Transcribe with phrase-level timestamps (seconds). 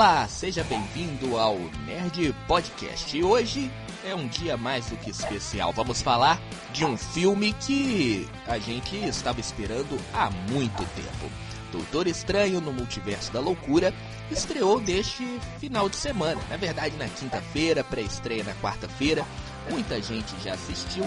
[0.00, 3.14] Olá, seja bem-vindo ao Nerd Podcast.
[3.14, 3.70] E hoje
[4.02, 5.74] é um dia mais do que especial.
[5.74, 6.40] Vamos falar
[6.72, 11.30] de um filme que a gente estava esperando há muito tempo.
[11.70, 13.92] Doutor Estranho no Multiverso da Loucura
[14.30, 16.40] estreou neste final de semana.
[16.48, 19.22] Na verdade, na quinta-feira, pré-estreia na quarta-feira.
[19.68, 21.04] Muita gente já assistiu,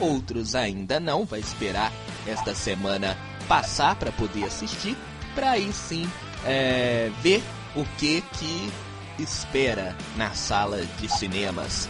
[0.00, 1.24] outros ainda não.
[1.24, 1.92] Vai esperar
[2.26, 3.16] esta semana
[3.46, 4.96] passar para poder assistir,
[5.32, 6.10] para aí sim
[6.44, 7.40] é, ver
[7.74, 8.72] o que que
[9.18, 11.88] espera na sala de cinemas.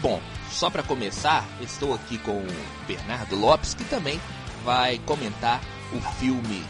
[0.00, 2.46] Bom, só para começar, estou aqui com o
[2.86, 4.20] Bernardo Lopes, que também
[4.64, 5.60] vai comentar
[5.92, 6.64] o filme,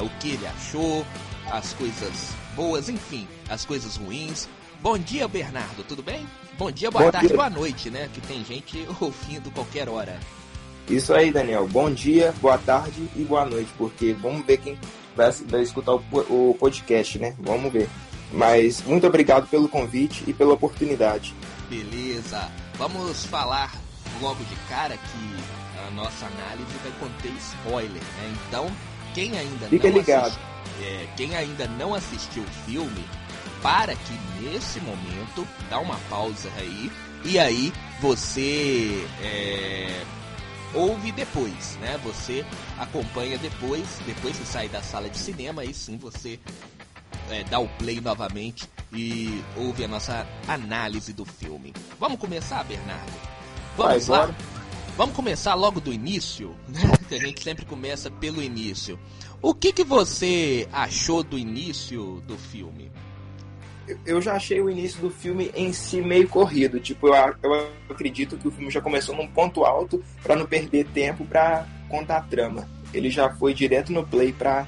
[0.00, 1.04] uh, o que ele achou,
[1.50, 4.48] as coisas boas, enfim, as coisas ruins.
[4.80, 6.26] Bom dia, Bernardo, tudo bem?
[6.58, 7.36] Bom dia, boa Bom tarde, dia.
[7.36, 8.08] boa noite, né?
[8.12, 10.18] Que tem gente ouvindo qualquer hora.
[10.88, 11.68] Isso aí, Daniel.
[11.68, 14.78] Bom dia, boa tarde e boa noite, porque vamos ver quem
[15.16, 17.34] vai, vai escutar o, o podcast, né?
[17.38, 17.88] Vamos ver.
[18.32, 21.34] Mas muito obrigado pelo convite e pela oportunidade.
[21.68, 22.48] Beleza.
[22.78, 23.72] Vamos falar
[24.20, 28.36] logo de cara que a nossa análise vai conter spoiler, né?
[28.48, 28.70] Então,
[29.14, 30.26] quem ainda Fica não ligado.
[30.26, 30.40] Assist...
[30.82, 33.04] É, quem ainda não assistiu o filme,
[33.62, 36.90] para que nesse momento dá uma pausa aí
[37.24, 40.02] e aí você é,
[40.74, 41.98] ouve depois, né?
[42.04, 42.44] Você
[42.78, 46.38] acompanha depois, depois que sai da sala de cinema, aí sim você
[47.30, 51.72] é, dá o play novamente e ouve a nossa análise do filme.
[51.98, 53.12] Vamos começar, Bernardo?
[53.76, 54.26] Vamos Vai, lá?
[54.26, 54.60] Bora.
[54.96, 56.82] Vamos começar logo do início, né?
[57.08, 58.98] Que a gente sempre começa pelo início.
[59.40, 62.92] O que, que você achou do início do filme?
[64.04, 66.80] Eu já achei o início do filme em si meio corrido.
[66.80, 70.86] Tipo, eu, eu acredito que o filme já começou num ponto alto para não perder
[70.86, 72.68] tempo para contar a trama.
[72.92, 74.66] Ele já foi direto no play para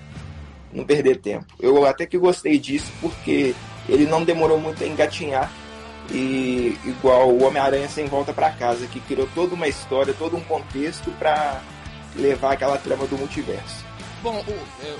[0.72, 1.46] não perder tempo.
[1.60, 3.54] Eu até que gostei disso porque
[3.88, 5.50] ele não demorou muito a engatinhar
[6.10, 10.40] e igual o Homem-Aranha sem volta para casa, que criou toda uma história, todo um
[10.40, 11.60] contexto para
[12.16, 13.84] levar aquela trama do multiverso.
[14.22, 14.96] Bom, o, eu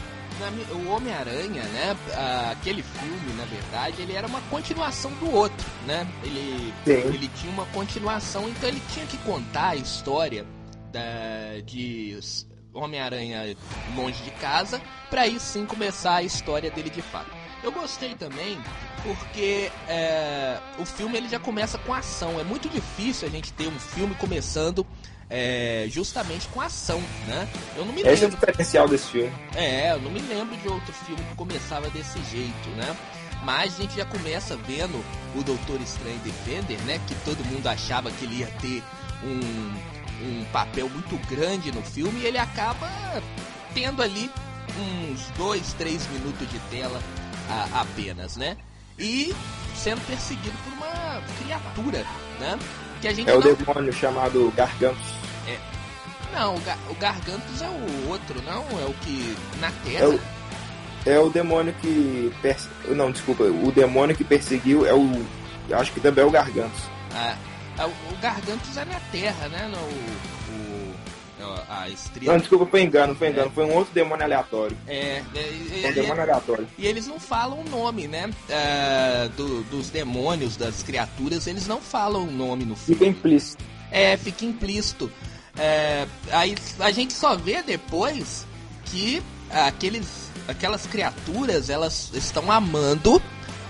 [0.72, 1.97] o Homem-Aranha, né?
[2.50, 6.06] Aquele filme, na verdade, ele era uma continuação do outro, né?
[6.22, 10.44] Ele, ele tinha uma continuação, então ele tinha que contar a história
[10.92, 12.19] da, de
[12.72, 13.56] Homem-Aranha
[13.97, 14.80] longe de casa,
[15.10, 17.30] para aí sim começar a história dele de fato.
[17.62, 18.59] Eu gostei também
[19.04, 22.41] porque é, o filme ele já começa com ação.
[22.41, 24.84] É muito difícil a gente ter um filme começando
[25.34, 27.48] é, justamente com ação, né?
[27.75, 28.25] Eu não me Esse lembro...
[28.25, 29.32] é o diferencial desse filme.
[29.54, 32.94] É, eu não me lembro de outro filme que começava desse jeito, né?
[33.42, 35.03] Mas a gente já começa vendo
[35.34, 37.00] o Doutor Estranho Defender, né?
[37.09, 38.82] Que todo mundo achava que ele ia ter
[39.25, 39.75] um,
[40.26, 42.91] um papel muito grande no filme e ele acaba
[43.72, 44.31] tendo ali
[44.78, 47.00] uns dois, três minutos de tela
[47.48, 48.59] a, apenas, né?
[48.98, 49.34] E
[49.75, 52.06] sendo perseguido por uma criatura,
[52.38, 52.59] né?
[53.03, 53.41] Que a gente é não...
[53.41, 55.13] o demônio chamado Gargantos.
[55.49, 55.59] É.
[56.33, 58.63] Não, o, Gar o Gargantos é o outro, não?
[58.81, 59.37] É o que.
[59.61, 60.05] Na Terra.
[60.05, 60.21] É o,
[61.05, 62.33] é o demônio que.
[62.41, 62.69] Perse...
[62.87, 63.43] Não, desculpa.
[63.43, 65.27] O demônio que perseguiu é o.
[65.73, 66.85] Acho que também é o Gargantos.
[67.13, 67.37] Ah,
[67.77, 69.69] é, o Gargantos é na Terra, né?
[69.69, 70.41] No,
[71.69, 72.32] a estrela.
[72.32, 73.48] Não, desculpa, foi engano, foi engano.
[73.48, 73.50] É.
[73.50, 74.76] Foi um outro demônio aleatório.
[74.86, 76.69] É, é, um demônio aleatório.
[76.78, 78.28] E eles não falam o nome, né?
[78.28, 82.98] Uh, do, dos demônios, das criaturas, eles não falam o nome no filme.
[82.98, 83.64] Fica implícito.
[83.91, 85.10] É, fica implícito.
[85.58, 88.47] É, aí a gente só vê depois
[88.86, 93.22] que aqueles, aquelas criaturas elas estão amando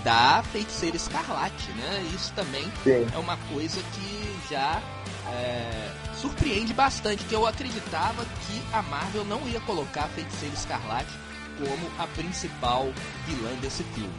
[0.04, 2.04] da feiticeira escarlate, né?
[2.14, 3.06] Isso também Sim.
[3.12, 4.82] é uma coisa que já
[5.28, 5.88] é,
[6.22, 11.10] surpreende bastante, que eu acreditava que a Marvel não ia colocar a feiticeira escarlate
[11.58, 12.88] como a principal
[13.26, 14.12] vilã desse filme.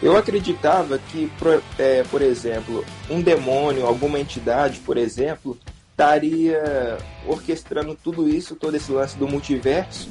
[0.00, 1.30] Eu acreditava que,
[1.78, 5.58] é, por exemplo, um demônio, alguma entidade, por exemplo,
[5.90, 10.10] estaria orquestrando tudo isso, todo esse lance do multiverso,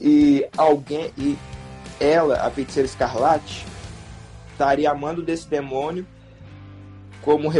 [0.00, 1.38] e alguém, e
[1.98, 3.66] ela, a feiticeira escarlate,
[4.52, 6.06] estaria amando desse demônio,
[7.22, 7.50] como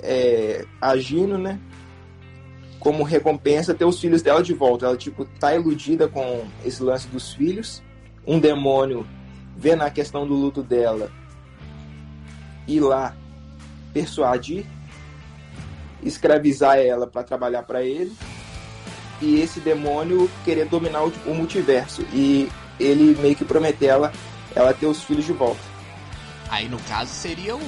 [0.00, 1.58] é, agindo, né?
[2.78, 4.86] Como recompensa ter os filhos dela de volta.
[4.86, 7.82] Ela, tipo, tá iludida com esse lance dos filhos.
[8.26, 9.06] Um demônio
[9.56, 11.10] vendo a questão do luto dela
[12.68, 13.14] ir lá
[13.92, 14.66] persuadir
[16.02, 18.12] escravizar ela para trabalhar para ele
[19.20, 24.12] e esse demônio querer dominar o, o, multiverso e ele meio que prometer ela
[24.54, 25.60] ela ter os filhos de volta.
[26.48, 27.58] Aí no caso seria o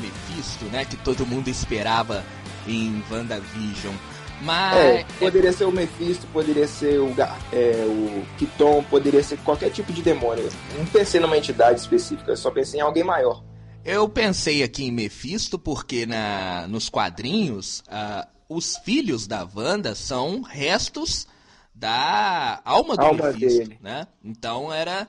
[0.00, 2.24] Mephisto, né, que todo mundo esperava
[2.66, 3.94] em WandaVision.
[4.42, 4.76] Mas.
[4.76, 7.14] É, poderia ser o Mephisto, poderia ser o,
[7.52, 10.48] é, o Kiton, poderia ser qualquer tipo de demônio.
[10.76, 13.42] Não pensei numa entidade específica, só pensei em alguém maior.
[13.84, 20.42] Eu pensei aqui em Mephisto porque na, nos quadrinhos uh, os filhos da Wanda são
[20.42, 21.26] restos
[21.74, 23.78] da alma do alma Mephisto, dele.
[23.80, 24.06] né?
[24.22, 25.08] Então era.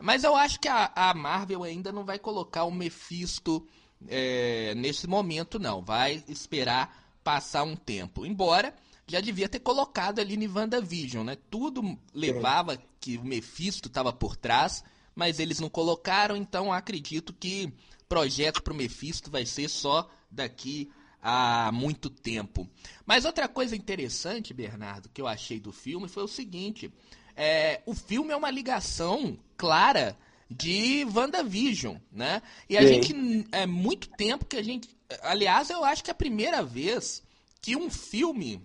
[0.00, 3.66] Mas eu acho que a, a Marvel ainda não vai colocar o Mephisto
[4.08, 5.82] é, nesse momento, não.
[5.82, 8.24] Vai esperar passar um tempo.
[8.24, 8.72] Embora
[9.04, 11.36] já devia ter colocado ali em WandaVision, né?
[11.50, 17.72] Tudo levava que o Mephisto estava por trás, mas eles não colocaram, então acredito que
[18.08, 20.88] projeto para o Mephisto vai ser só daqui
[21.20, 22.68] a muito tempo.
[23.04, 26.92] Mas outra coisa interessante, Bernardo, que eu achei do filme foi o seguinte:
[27.34, 30.16] é, o filme é uma ligação clara
[30.50, 32.42] de WandaVision, né?
[32.68, 32.88] E a Sim.
[32.88, 34.88] gente é muito tempo que a gente,
[35.22, 37.22] aliás, eu acho que é a primeira vez
[37.60, 38.62] que um filme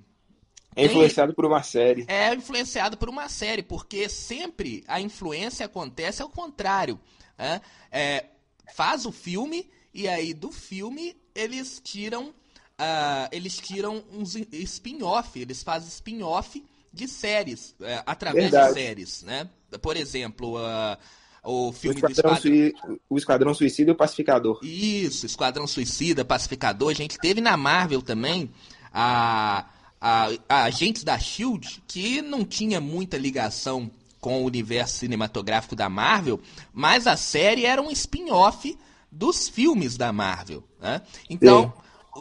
[0.75, 2.06] é influenciado por uma série.
[2.07, 7.00] É influenciado por uma série, porque sempre a influência acontece ao contrário.
[7.38, 7.62] Né?
[7.92, 8.25] É,
[8.74, 15.62] faz o filme e aí do filme eles tiram uh, eles tiram uns spin-off, eles
[15.62, 16.63] fazem spin-off
[16.94, 18.74] de séries, uh, através Verdade.
[18.74, 19.50] de séries, né?
[19.81, 20.98] Por exemplo, uh,
[21.44, 23.00] o filme o Esquadrão, do Esquadrão...
[23.10, 24.60] o Esquadrão Suicida e o Pacificador.
[24.64, 26.90] Isso, Esquadrão Suicida, Pacificador.
[26.92, 28.50] A gente teve na Marvel também
[28.94, 29.66] a,
[30.00, 33.90] a, a agentes da SHIELD que não tinha muita ligação
[34.20, 36.40] com o universo cinematográfico da Marvel,
[36.72, 38.78] mas a série era um spin-off
[39.12, 40.64] dos filmes da Marvel.
[40.80, 41.02] Né?
[41.28, 41.74] Então,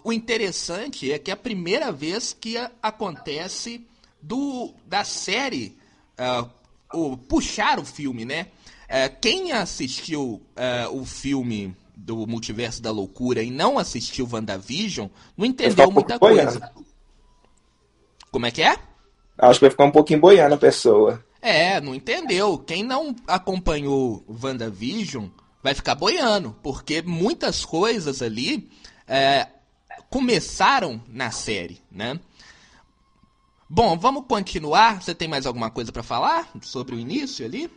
[0.03, 3.87] o interessante é que é a primeira vez que acontece
[4.23, 5.77] do da série
[6.19, 6.49] uh,
[6.93, 8.49] o, puxar o filme, né?
[8.91, 15.47] Uh, quem assistiu uh, o filme do Multiverso da Loucura e não assistiu WandaVision não
[15.47, 16.73] entendeu muita coisa.
[18.33, 18.77] Como é que é?
[19.39, 21.25] Acho que vai ficar um pouquinho boiando a pessoa.
[21.41, 22.59] É, não entendeu.
[22.59, 25.29] Quem não acompanhou WandaVision
[25.63, 28.69] vai ficar boiando, porque muitas coisas ali
[29.07, 29.47] é,
[30.11, 32.19] começaram na série, né?
[33.69, 35.01] Bom, vamos continuar.
[35.01, 37.71] Você tem mais alguma coisa para falar sobre o início ali?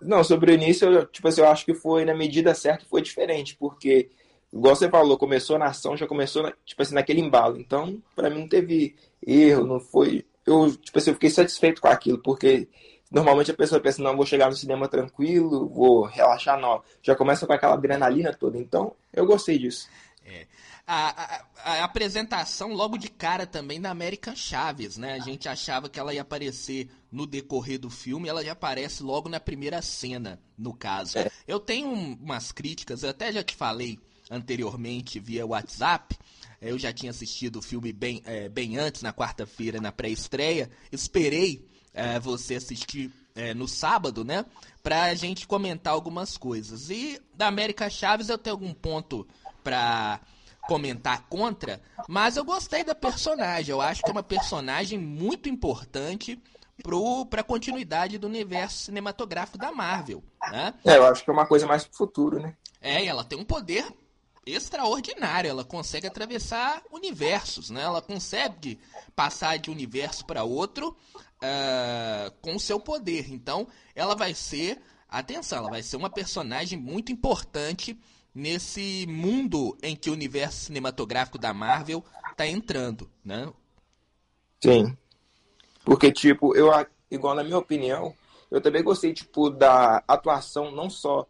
[0.00, 3.02] Não, sobre o início, eu, tipo assim, eu acho que foi na medida certa foi
[3.02, 4.10] diferente, porque
[4.52, 7.58] igual você falou, começou na ação, já começou tipo assim naquele embalo.
[7.58, 8.94] Então, para mim não teve
[9.26, 12.68] erro, não foi, eu tipo assim, eu fiquei satisfeito com aquilo, porque
[13.10, 16.82] normalmente a pessoa pensa, não, vou chegar no cinema tranquilo, vou relaxar, não.
[17.02, 18.58] Já começa com aquela adrenalina toda.
[18.58, 19.88] Então, eu gostei disso.
[20.24, 20.46] É
[20.86, 25.14] a, a, a, apresentação logo de cara também da American Chaves, né?
[25.14, 29.28] A gente achava que ela ia aparecer no decorrer do filme, ela já aparece logo
[29.28, 31.18] na primeira cena, no caso.
[31.18, 31.30] É.
[31.46, 33.98] Eu tenho umas críticas, eu até já te falei
[34.30, 36.16] anteriormente via WhatsApp.
[36.60, 40.70] Eu já tinha assistido o filme bem, é, bem antes, na quarta-feira, na pré-estreia.
[40.90, 44.44] Esperei é, você assistir é, no sábado, né?
[44.82, 46.90] Pra gente comentar algumas coisas.
[46.90, 49.26] E da América Chaves eu tenho algum ponto
[49.62, 50.20] pra
[50.66, 53.72] comentar contra, mas eu gostei da personagem.
[53.72, 56.40] Eu acho que é uma personagem muito importante
[57.30, 60.22] para a continuidade do universo cinematográfico da Marvel.
[60.50, 60.74] Né?
[60.84, 62.54] É, eu acho que é uma coisa mais pro futuro, né?
[62.80, 63.86] É, e ela tem um poder
[64.46, 65.50] extraordinário.
[65.50, 67.82] Ela consegue atravessar universos, né?
[67.82, 68.78] Ela consegue
[69.14, 73.32] passar de um universo para outro uh, com o seu poder.
[73.32, 77.98] Então, ela vai ser, atenção, ela vai ser uma personagem muito importante
[78.36, 83.50] nesse mundo em que o universo cinematográfico da Marvel está entrando, né?
[84.62, 84.94] Sim.
[85.82, 86.70] Porque, tipo, eu,
[87.10, 88.14] igual na minha opinião,
[88.50, 91.26] eu também gostei, tipo, da atuação, não só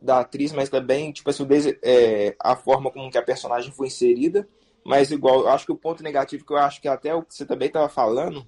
[0.00, 1.46] da atriz, mas também, tipo assim,
[1.82, 4.48] é, a forma como que a personagem foi inserida.
[4.82, 7.34] Mas, igual, eu acho que o ponto negativo que eu acho que até o que
[7.34, 8.46] você também estava falando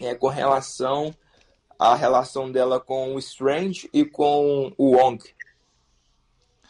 [0.00, 1.12] é com relação
[1.76, 5.18] à relação dela com o Strange e com o Wong.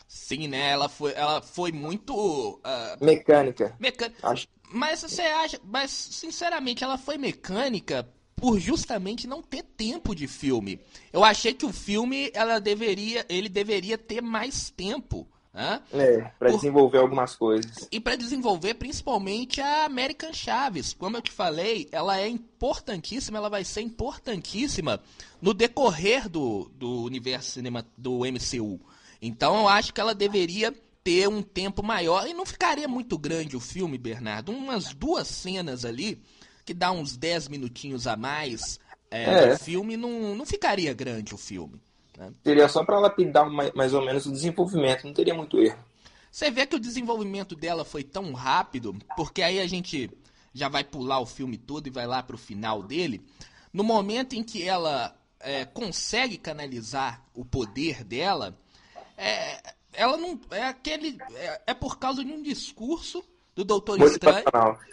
[0.08, 0.70] Sim, né?
[0.70, 2.14] Ela foi, ela foi muito.
[2.16, 3.76] Uh, mecânica.
[3.78, 4.26] Mecânica.
[4.26, 4.48] Acho...
[4.72, 5.60] Mas você acha.
[5.62, 10.80] Mas, sinceramente, ela foi mecânica por justamente não ter tempo de filme.
[11.12, 15.28] Eu achei que o filme ela deveria, ele deveria ter mais tempo.
[15.52, 15.82] Né?
[15.92, 16.56] É, para por...
[16.56, 17.88] desenvolver algumas coisas.
[17.90, 20.94] E para desenvolver principalmente a American Chaves.
[20.94, 25.00] Como eu te falei, ela é importantíssima, ela vai ser importantíssima
[25.42, 28.80] no decorrer do, do universo cinema do MCU.
[29.20, 30.72] Então eu acho que ela deveria
[31.02, 34.52] ter um tempo maior e não ficaria muito grande o filme, Bernardo.
[34.52, 36.22] Umas duas cenas ali,
[36.64, 38.78] que dá uns 10 minutinhos a mais
[39.10, 39.52] é, é.
[39.52, 41.80] do filme, não, não ficaria grande o filme.
[42.16, 42.30] Né?
[42.44, 45.78] Seria só para lapidar mais ou menos o desenvolvimento, não teria muito erro.
[46.30, 50.10] Você vê que o desenvolvimento dela foi tão rápido, porque aí a gente
[50.52, 53.24] já vai pular o filme todo e vai lá pro final dele.
[53.72, 58.58] No momento em que ela é, consegue canalizar o poder dela,
[59.18, 60.40] é, ela não.
[60.50, 61.18] É aquele.
[61.34, 63.22] É, é, por causa de um discurso
[63.54, 64.44] do Doutor Estranho.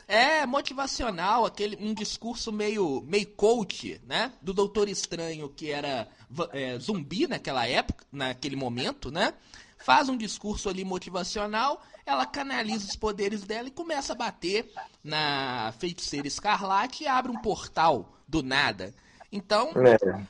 [0.08, 4.34] É motivacional, aquele, um discurso meio, meio coach, né?
[4.42, 6.08] Do Doutor Estranho, que era
[6.52, 9.36] é, zumbi naquela época, naquele momento, né?
[9.78, 14.72] Faz um discurso ali motivacional, ela canaliza os poderes dela e começa a bater
[15.04, 18.96] na feiticeira escarlate e abre um portal do nada.
[19.32, 20.26] Então, é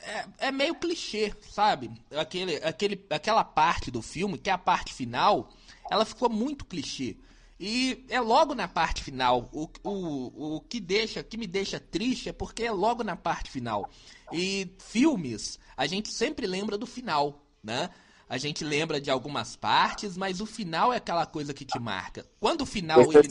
[0.00, 1.90] é, é meio clichê, sabe?
[2.16, 5.50] Aquele, aquele, aquela parte do filme, que é a parte final,
[5.90, 7.16] ela ficou muito clichê.
[7.60, 9.48] E é logo na parte final.
[9.52, 13.50] O, o, o que deixa, que me deixa triste é porque é logo na parte
[13.50, 13.90] final.
[14.32, 17.90] E filmes, a gente sempre lembra do final, né?
[18.28, 22.26] A gente lembra de algumas partes, mas o final é aquela coisa que te marca.
[22.38, 23.28] Quando o final ele,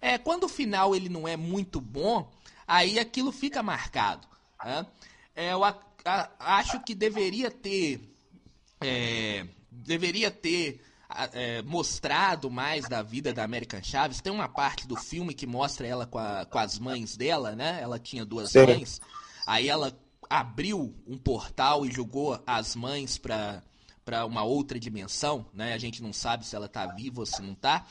[0.00, 2.28] é quando o final ele não é muito bom,
[2.66, 4.26] aí aquilo fica marcado.
[4.64, 4.84] Né?
[5.36, 5.78] É, eu, a,
[6.40, 8.00] acho que deveria ter.
[8.80, 10.80] É, deveria ter
[11.32, 14.20] é, mostrado mais da vida da American Chaves.
[14.20, 17.78] Tem uma parte do filme que mostra ela com, a, com as mães dela, né?
[17.80, 18.66] Ela tinha duas Sim.
[18.66, 19.00] mães.
[19.46, 19.96] Aí ela
[20.28, 23.62] abriu um portal e jogou as mães para
[24.04, 25.72] para uma outra dimensão, né?
[25.72, 27.84] A gente não sabe se ela tá viva ou se não tá.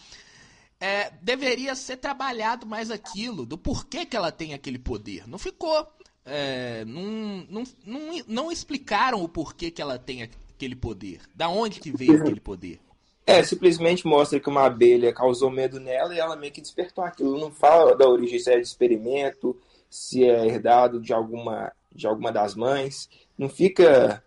[0.79, 5.27] É, deveria ser trabalhado mais aquilo, do porquê que ela tem aquele poder.
[5.27, 5.85] Não ficou
[6.25, 11.21] é, não, não, não, não explicaram o porquê que ela tem aquele poder.
[11.35, 12.79] Da onde que veio aquele poder.
[13.27, 17.39] É, simplesmente mostra que uma abelha causou medo nela e ela meio que despertou aquilo.
[17.39, 22.31] Não fala da origem, se é de experimento, se é herdado de alguma, de alguma
[22.31, 23.09] das mães.
[23.37, 24.23] Não fica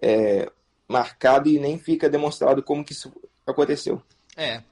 [0.00, 0.50] é,
[0.88, 3.12] marcado e nem fica demonstrado como que isso
[3.46, 4.02] aconteceu.
[4.36, 4.62] É.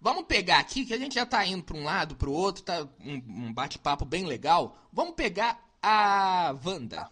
[0.00, 2.62] Vamos pegar aqui, que a gente já está indo para um lado, para o outro,
[2.62, 4.76] tá um, um bate-papo bem legal.
[4.90, 7.08] Vamos pegar a Wanda.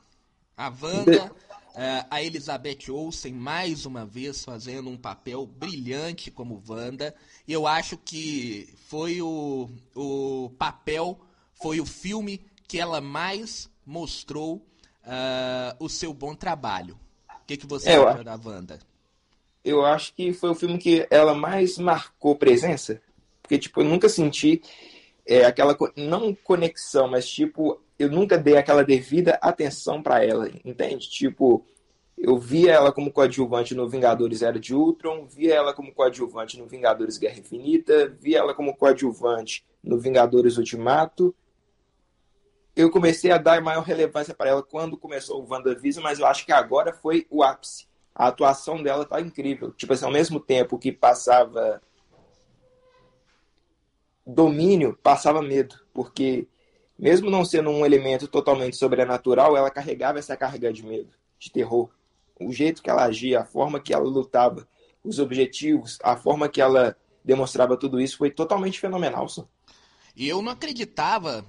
[0.57, 1.33] A Wanda,
[1.75, 7.15] é, a Elizabeth Olsen, mais uma vez fazendo um papel brilhante como Wanda.
[7.47, 11.19] Eu acho que foi o, o papel,
[11.55, 16.99] foi o filme que ela mais mostrou uh, o seu bom trabalho.
[17.31, 18.79] O que, que você é, acha da Wanda?
[19.65, 23.01] Eu acho que foi o filme que ela mais marcou presença.
[23.41, 24.61] Porque, tipo, eu nunca senti
[25.25, 31.11] é, aquela, não conexão, mas, tipo, eu nunca dei aquela devida atenção para ela, entende?
[31.11, 31.67] Tipo,
[32.17, 36.67] eu via ela como coadjuvante no Vingadores Era de Ultron, via ela como coadjuvante no
[36.67, 41.35] Vingadores Guerra Infinita, via ela como coadjuvante no Vingadores Ultimato.
[42.75, 46.47] Eu comecei a dar maior relevância para ela quando começou o WandaVision, mas eu acho
[46.47, 47.88] que agora foi o ápice.
[48.14, 49.73] A atuação dela tá incrível.
[49.73, 51.83] Tipo assim, ao mesmo tempo que passava
[54.25, 56.47] domínio, passava medo, porque
[56.99, 61.90] mesmo não sendo um elemento totalmente sobrenatural, ela carregava essa carga de medo, de terror.
[62.40, 64.67] O jeito que ela agia, a forma que ela lutava,
[65.05, 69.28] os objetivos, a forma que ela demonstrava tudo isso foi totalmente fenomenal.
[69.28, 69.47] Só.
[70.17, 71.45] E eu não acreditava,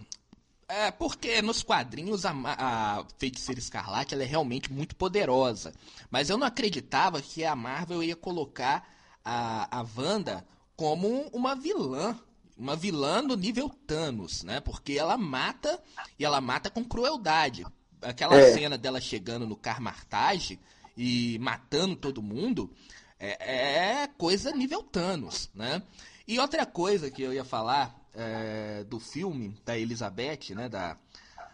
[0.68, 5.74] é, porque nos quadrinhos a, a Feiticeira Escarlate ela é realmente muito poderosa.
[6.12, 8.88] Mas eu não acreditava que a Marvel ia colocar
[9.26, 12.18] a, a Wanda como uma vilã
[12.60, 14.60] uma vilã do nível Thanos, né?
[14.60, 15.82] Porque ela mata
[16.20, 17.66] e ela mata com crueldade.
[18.02, 18.54] Aquela é.
[18.54, 20.60] cena dela chegando no Carmartage
[20.96, 22.70] e matando todo mundo
[23.18, 25.82] é, é, coisa nível Thanos, né?
[26.28, 30.68] E outra coisa que eu ia falar é, do filme da Elizabeth, né?
[30.68, 30.98] Da,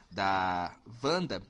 [0.09, 1.41] da Wanda,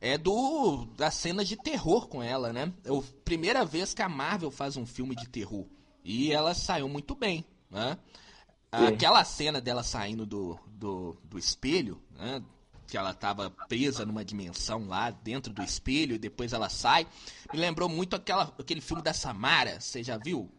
[0.00, 2.72] é do das cenas de terror com ela, né?
[2.84, 5.66] É a primeira vez que a Marvel faz um filme de terror.
[6.04, 7.96] E ela saiu muito bem, né?
[8.88, 12.42] Aquela cena dela saindo do, do, do espelho, né?
[12.86, 17.06] Que ela estava presa numa dimensão lá dentro do espelho e depois ela sai.
[17.52, 20.50] Me lembrou muito aquela, aquele filme da Samara, você já viu?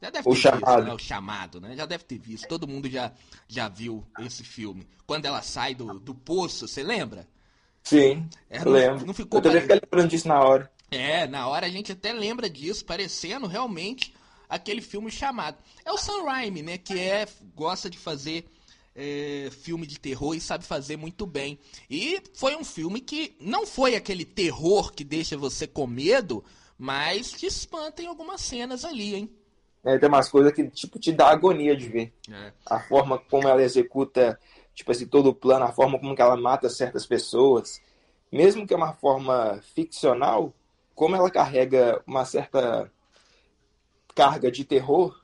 [0.00, 0.84] Já deve ter o visto, chamado.
[0.84, 0.94] né?
[0.94, 1.76] O chamado, né?
[1.76, 2.48] Já deve ter visto.
[2.48, 3.12] Todo mundo já,
[3.46, 4.88] já viu esse filme.
[5.06, 7.26] Quando ela sai do, do poço, você lembra?
[7.82, 9.06] Sim, é, não, lembro.
[9.06, 10.70] Não ficou eu também fiquei lembrando disso na hora.
[10.90, 14.14] É, na hora a gente até lembra disso, parecendo realmente
[14.50, 15.56] aquele filme chamado.
[15.84, 16.76] É o Sam Raimi, né?
[16.76, 18.44] Que é, gosta de fazer
[18.94, 21.58] é, filme de terror e sabe fazer muito bem.
[21.88, 26.44] E foi um filme que não foi aquele terror que deixa você com medo,
[26.76, 29.30] mas te espanta em algumas cenas ali, hein?
[29.84, 32.12] É, tem umas coisas que tipo, te dá agonia de ver.
[32.30, 32.52] É.
[32.66, 34.38] A forma como ela executa,
[34.74, 37.80] tipo assim, todo o plano, a forma como ela mata certas pessoas.
[38.30, 40.52] Mesmo que é uma forma ficcional,
[40.94, 42.90] como ela carrega uma certa
[44.14, 45.18] carga de terror,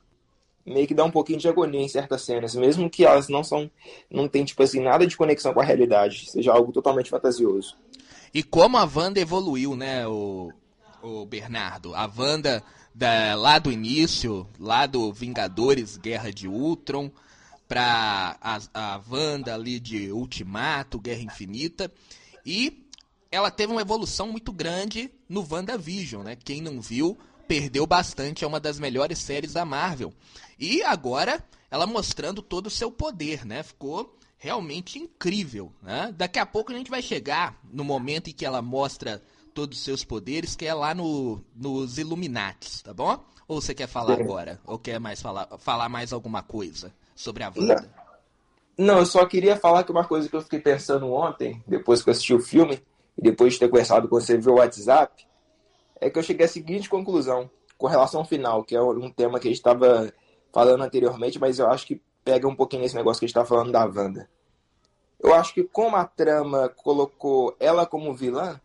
[0.65, 3.69] meio que dá um pouquinho de agonia em certas cenas, mesmo que elas não são,
[4.11, 7.75] não tem tipo assim nada de conexão com a realidade, seja algo totalmente fantasioso.
[8.33, 10.51] E como a Wanda evoluiu, né, o,
[11.01, 11.95] o Bernardo?
[11.95, 12.61] A Wanda
[12.93, 17.09] da, lá do início, lá do Vingadores Guerra de Ultron,
[17.67, 21.91] pra a, a Wanda ali de Ultimato, Guerra Infinita.
[22.45, 22.87] E
[23.31, 26.35] ela teve uma evolução muito grande no WandaVision, né?
[26.35, 27.17] Quem não viu,
[27.47, 30.13] perdeu bastante, é uma das melhores séries da Marvel.
[30.59, 33.63] E agora ela mostrando todo o seu poder, né?
[33.63, 36.13] Ficou realmente incrível, né?
[36.15, 39.21] Daqui a pouco a gente vai chegar no momento em que ela mostra
[39.53, 43.19] todos os seus poderes, que é lá no, nos Illuminates, tá bom?
[43.47, 44.59] Ou você quer falar agora?
[44.65, 47.81] Ou quer mais falar, falar mais alguma coisa sobre a Wanda?
[47.81, 48.07] Não.
[48.77, 52.09] Não, eu só queria falar que uma coisa que eu fiquei pensando ontem, depois que
[52.09, 52.79] eu assisti o filme,
[53.17, 55.25] e depois de ter conversado com você via WhatsApp,
[55.99, 59.39] é que eu cheguei à seguinte conclusão com relação ao final, que é um tema
[59.39, 60.11] que a gente estava
[60.51, 63.45] falando anteriormente, mas eu acho que pega um pouquinho nesse negócio que a gente está
[63.45, 64.29] falando da Wanda.
[65.19, 68.59] Eu acho que como a trama colocou ela como vilã,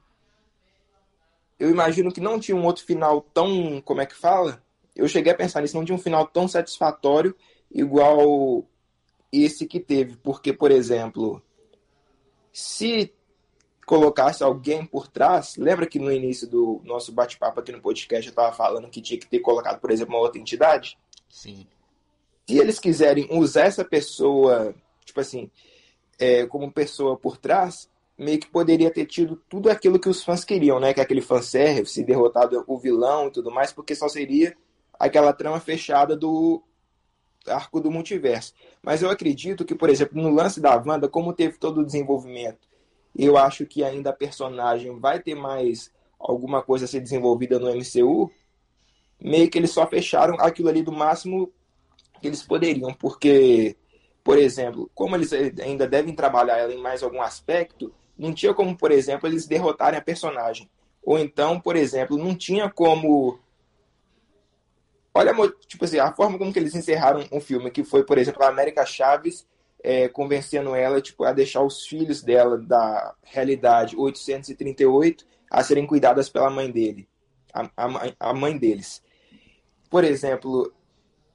[1.58, 4.62] eu imagino que não tinha um outro final tão, como é que fala?
[4.96, 7.34] Eu cheguei a pensar nisso, não tinha um final tão satisfatório
[7.70, 8.64] igual
[9.30, 11.42] esse que teve, porque, por exemplo,
[12.52, 13.12] se
[13.86, 15.56] colocasse alguém por trás.
[15.56, 19.18] Lembra que no início do nosso bate-papo aqui no podcast eu estava falando que tinha
[19.18, 20.98] que ter colocado, por exemplo, uma outra entidade?
[21.28, 21.66] Sim.
[22.48, 24.74] Se eles quiserem usar essa pessoa,
[25.04, 25.50] tipo assim,
[26.18, 30.44] é, como pessoa por trás, meio que poderia ter tido tudo aquilo que os fãs
[30.44, 30.92] queriam, né?
[30.92, 34.56] Que é aquele fanservice, derrotado o vilão e tudo mais, porque só seria
[34.98, 36.62] aquela trama fechada do
[37.46, 38.54] arco do multiverso.
[38.82, 42.71] Mas eu acredito que, por exemplo, no lance da Wanda, como teve todo o desenvolvimento
[43.16, 47.68] eu acho que ainda a personagem vai ter mais alguma coisa a ser desenvolvida no
[47.74, 48.30] MCU.
[49.20, 51.52] Meio que eles só fecharam aquilo ali do máximo
[52.20, 53.76] que eles poderiam, porque,
[54.22, 58.76] por exemplo, como eles ainda devem trabalhar ela em mais algum aspecto, não tinha como,
[58.76, 60.70] por exemplo, eles derrotarem a personagem.
[61.02, 63.38] Ou então, por exemplo, não tinha como.
[65.12, 65.34] Olha,
[65.66, 68.48] tipo assim, a forma como que eles encerraram um filme, que foi, por exemplo, a
[68.48, 69.46] América Chaves
[69.82, 76.28] é, convencendo ela tipo, a deixar os filhos dela da realidade 838 a serem cuidadas
[76.28, 77.08] pela mãe dele,
[77.52, 79.02] a, a, a mãe deles.
[79.90, 80.72] Por exemplo,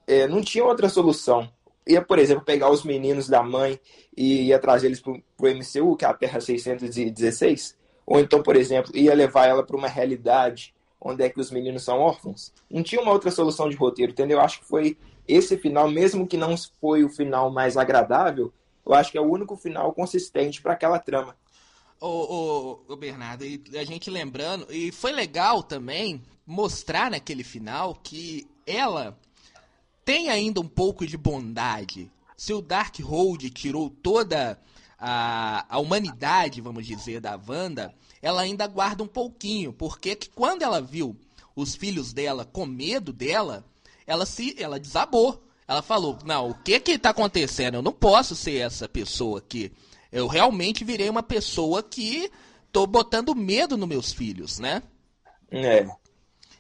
[0.08, 1.48] é, não tinha outra solução.
[1.86, 3.80] Ia, por exemplo, pegar os meninos da mãe
[4.16, 7.78] e ia trazer eles para o MCU, que é a Terra 616.
[8.06, 11.84] Ou então, por exemplo, ia levar ela para uma realidade onde é que os meninos
[11.84, 12.52] são órfãos.
[12.70, 14.40] Não tinha uma outra solução de roteiro, entendeu?
[14.40, 18.54] Acho que foi esse final, mesmo que não foi o final mais agradável,
[18.86, 21.36] eu acho que é o único final consistente para aquela trama.
[22.00, 27.96] Ô, ô, ô, Bernardo, e a gente lembrando, e foi legal também mostrar naquele final
[27.96, 29.18] que ela
[30.06, 32.10] tem ainda um pouco de bondade.
[32.38, 34.58] Se o Darkhold tirou toda
[34.98, 40.62] a, a humanidade, vamos dizer, da Wanda, ela ainda guarda um pouquinho, porque que quando
[40.62, 41.16] ela viu
[41.56, 43.66] os filhos dela com medo dela,
[44.08, 45.44] ela se ela desabou.
[45.68, 47.76] Ela falou: "Não, o que que tá acontecendo?
[47.76, 49.72] Eu não posso ser essa pessoa aqui.
[50.12, 52.32] Eu realmente virei uma pessoa que
[52.72, 54.82] tô botando medo nos meus filhos, né?"
[55.52, 55.86] É.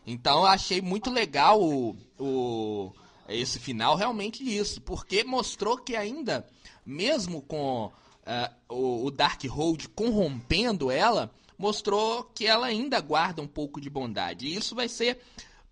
[0.05, 2.91] Então eu achei muito legal o, o
[3.27, 6.47] esse final realmente isso, porque mostrou que ainda
[6.85, 7.93] mesmo com uh,
[8.73, 14.47] o, o Darkhold corrompendo ela, mostrou que ela ainda guarda um pouco de bondade.
[14.47, 15.19] E isso vai ser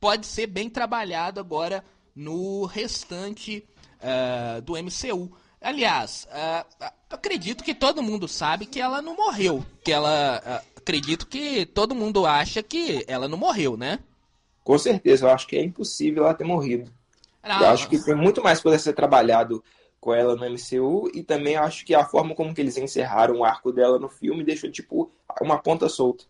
[0.05, 1.83] pode ser bem trabalhado agora
[2.15, 5.35] no restante uh, do MCU.
[5.59, 9.65] Aliás, uh, acredito que todo mundo sabe que ela não morreu.
[9.83, 10.43] Que ela.
[10.45, 13.97] Uh, acredito que todo mundo acha que ela não morreu, né?
[14.63, 16.91] Com certeza, eu acho que é impossível ela ter morrido.
[17.43, 19.63] Não, eu acho que tem muito mais coisa a ser trabalhado
[19.99, 23.43] com ela no MCU e também acho que a forma como que eles encerraram o
[23.43, 26.25] arco dela no filme deixou tipo uma ponta solta.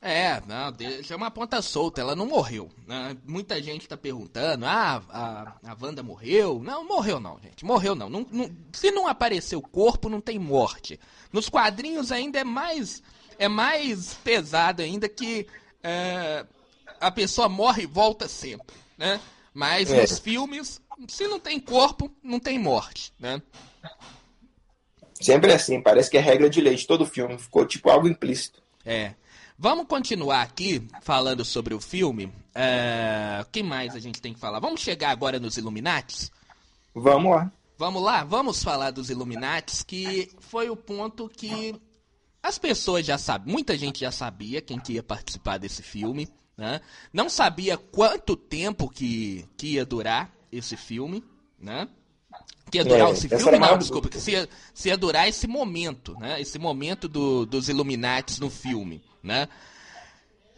[0.00, 2.70] É, não, deixa uma ponta solta, ela não morreu.
[2.86, 3.16] Né?
[3.24, 6.60] Muita gente tá perguntando, ah, a, a Wanda morreu.
[6.62, 8.08] Não, morreu não, gente, morreu não.
[8.08, 11.00] não, não se não aparecer o corpo, não tem morte.
[11.32, 13.02] Nos quadrinhos ainda é mais,
[13.38, 15.46] é mais pesado ainda que
[15.82, 16.44] é,
[17.00, 19.20] a pessoa morre e volta sempre, né?
[19.52, 20.02] Mas é.
[20.02, 23.40] nos filmes, se não tem corpo, não tem morte, né?
[25.14, 28.62] Sempre assim, parece que é regra de lei de todo filme, ficou tipo algo implícito.
[28.84, 29.14] É.
[29.58, 32.30] Vamos continuar aqui falando sobre o filme.
[32.54, 33.38] É...
[33.42, 34.60] O que mais a gente tem que falar?
[34.60, 36.30] Vamos chegar agora nos Illuminates?
[36.94, 37.52] Vamos lá.
[37.78, 41.78] Vamos lá, vamos falar dos Illuminates, que foi o ponto que
[42.42, 46.80] as pessoas já sabem, muita gente já sabia quem que ia participar desse filme, né?
[47.12, 51.22] Não sabia quanto tempo que, que ia durar esse filme,
[51.58, 51.86] né?
[52.70, 55.46] Que ia durar é, esse filme, não, desculpa, que se ia, se ia durar esse
[55.46, 56.40] momento, né?
[56.40, 59.48] Esse momento do, dos Illuminati no filme, né?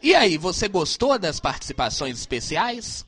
[0.03, 3.05] E aí, você gostou das participações especiais?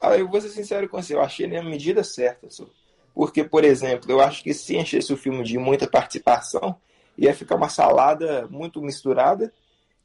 [0.00, 2.50] Ah, eu vou ser sincero com você, eu achei na medida certa.
[2.50, 2.66] Só.
[3.14, 6.76] Porque, por exemplo, eu acho que se enchesse o filme de muita participação,
[7.16, 9.52] ia ficar uma salada muito misturada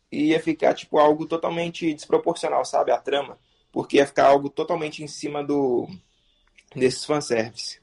[0.09, 3.37] e ia ficar tipo algo totalmente desproporcional, sabe, a trama,
[3.71, 5.89] porque ia ficar algo totalmente em cima do
[6.73, 7.80] desses fanservice.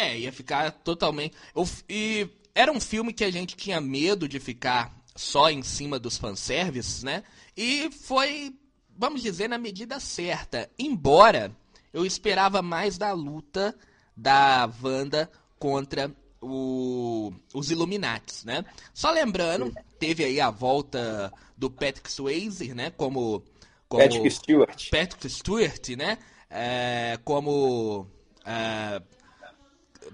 [0.00, 1.36] É, ia ficar totalmente.
[1.88, 6.16] E era um filme que a gente tinha medo de ficar só em cima dos
[6.16, 7.22] fanservices, né?
[7.54, 8.54] E foi,
[8.96, 10.70] vamos dizer, na medida certa.
[10.78, 11.54] Embora
[11.92, 13.76] eu esperava mais da luta
[14.16, 16.10] da Wanda contra
[16.40, 18.64] o, os Illuminates, né?
[18.94, 22.90] Só lembrando, teve aí a volta do Patrick Swayze, né?
[22.90, 23.44] Como,
[23.86, 24.90] como Patrick Stewart.
[24.90, 26.16] Patrick Stewart, né?
[26.48, 28.06] É, como
[28.46, 29.02] é,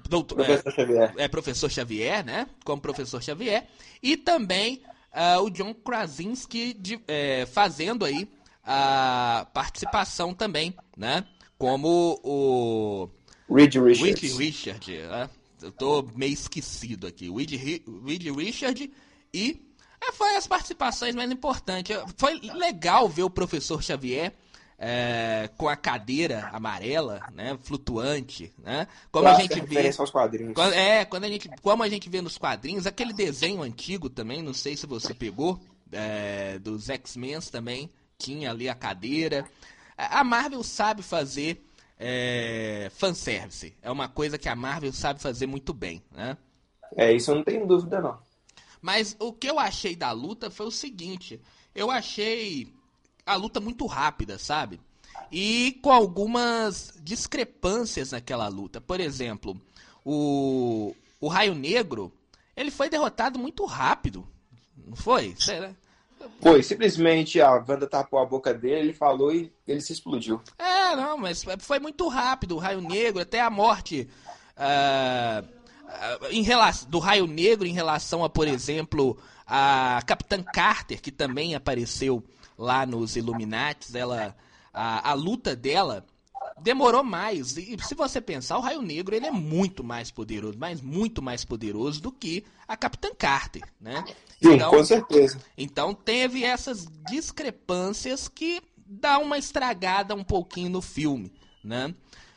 [0.09, 1.15] doutor, professor é, Xavier.
[1.17, 2.47] É professor Xavier, né?
[2.65, 3.67] Como professor Xavier
[4.03, 8.29] e também uh, o John Krasinski de, é, fazendo aí
[8.65, 11.25] a participação também, né?
[11.59, 13.09] Como o
[13.49, 14.23] Reed Richards.
[14.23, 15.31] Reed Richard, né?
[15.63, 17.31] Eu tô meio esquecido aqui.
[17.31, 18.93] Reed, Reed Richard
[19.33, 19.67] e
[20.01, 21.97] é, foi as participações mais importantes.
[22.17, 24.35] Foi legal ver o professor Xavier
[24.79, 28.87] é, com a cadeira amarela, né, flutuante, né?
[29.11, 30.55] Como a gente vê aos quadrinhos.
[30.55, 34.43] Quando, é, quando a gente, como a gente vê nos quadrinhos, aquele desenho antigo também,
[34.43, 35.59] não sei se você pegou,
[35.91, 39.49] é, dos X-Men também tinha ali a cadeira.
[39.97, 41.65] A Marvel sabe fazer
[41.99, 43.75] é, fanservice.
[43.81, 46.37] É uma coisa que a Marvel sabe fazer muito bem, né?
[46.97, 48.19] É, isso eu não tenho dúvida não.
[48.81, 51.41] Mas o que eu achei da luta foi o seguinte,
[51.75, 52.73] eu achei
[53.27, 54.81] a luta muito rápida, sabe?
[55.31, 58.81] E com algumas discrepâncias naquela luta.
[58.81, 59.61] Por exemplo,
[60.05, 62.13] o, o Raio Negro,
[62.57, 64.27] ele foi derrotado muito rápido.
[64.87, 65.35] Não foi?
[65.39, 65.73] Será?
[66.41, 70.41] Foi, simplesmente a Wanda tapou a boca dele, ele falou e ele se explodiu.
[70.59, 72.57] É, não, mas foi muito rápido.
[72.57, 74.09] O Raio Negro, até a morte
[74.57, 81.01] uh, uh, em relação, do Raio Negro em relação a, por exemplo, a Capitã Carter,
[81.01, 82.25] que também apareceu
[82.57, 84.37] lá nos Illuminates, ela
[84.73, 86.05] a, a luta dela
[86.61, 87.57] demorou mais.
[87.57, 91.45] E se você pensar, o Raio Negro ele é muito mais poderoso, mas muito mais
[91.45, 94.05] poderoso do que a Capitã Carter, né?
[94.43, 95.39] Sim, então, com certeza.
[95.57, 101.33] Então teve essas discrepâncias que dá uma estragada um pouquinho no filme,
[101.65, 101.95] né?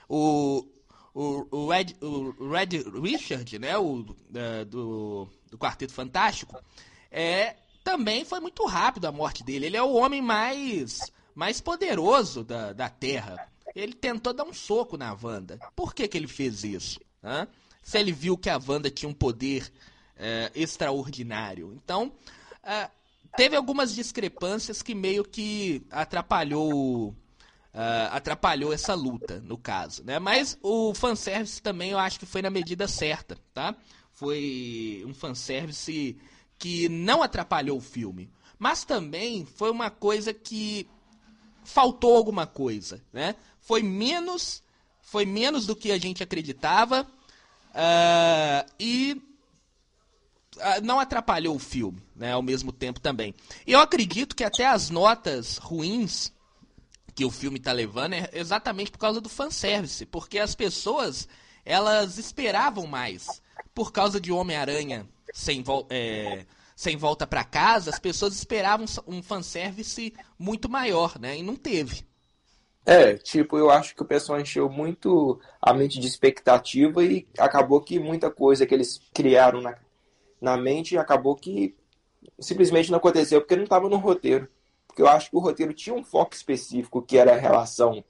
[0.07, 0.65] O
[1.13, 6.57] o, o, Red, o Red Richard, né, o uh, do, do Quarteto Fantástico,
[7.11, 7.55] é
[7.89, 9.65] também foi muito rápido a morte dele.
[9.65, 13.49] Ele é o homem mais, mais poderoso da, da Terra.
[13.75, 15.57] Ele tentou dar um soco na Wanda.
[15.75, 16.99] Por que, que ele fez isso?
[17.23, 17.47] Hã?
[17.81, 19.73] Se ele viu que a Wanda tinha um poder
[20.15, 21.73] é, extraordinário.
[21.83, 22.11] Então,
[22.61, 22.91] é,
[23.35, 27.15] teve algumas discrepâncias que meio que atrapalhou.
[27.71, 30.17] Uh, atrapalhou essa luta, no caso, né?
[30.17, 33.75] Mas o fanservice também eu acho que foi na medida certa, tá?
[34.11, 36.17] Foi um fanservice
[36.59, 40.87] que não atrapalhou o filme, mas também foi uma coisa que
[41.63, 43.35] faltou alguma coisa, né?
[43.61, 44.61] Foi menos,
[45.01, 49.21] foi menos do que a gente acreditava uh, e
[50.57, 52.33] uh, não atrapalhou o filme, né?
[52.33, 53.33] Ao mesmo tempo também.
[53.65, 56.33] Eu acredito que até as notas ruins
[57.15, 61.27] que o filme está levando é exatamente por causa do fanservice, porque as pessoas
[61.65, 63.41] elas esperavam mais
[63.73, 70.13] por causa de Homem-Aranha sem, é, sem volta para casa, as pessoas esperavam um fanservice
[70.37, 71.37] muito maior, né?
[71.37, 72.07] E não teve.
[72.85, 77.81] É, tipo, eu acho que o pessoal encheu muito a mente de expectativa e acabou
[77.81, 79.77] que muita coisa que eles criaram na,
[80.41, 81.75] na mente acabou que
[82.39, 84.47] simplesmente não aconteceu porque não estava no roteiro.
[84.87, 88.03] Porque eu acho que o roteiro tinha um foco específico que era a relação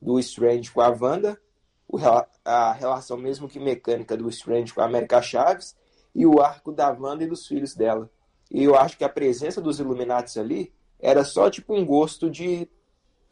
[0.00, 1.40] do Strange com a Wanda,
[2.44, 5.74] a relação mesmo que mecânica do Strange com a América Chaves
[6.14, 8.10] e o arco da Wanda e dos filhos dela.
[8.50, 12.68] E eu acho que a presença dos Illuminatis ali era só tipo um gosto de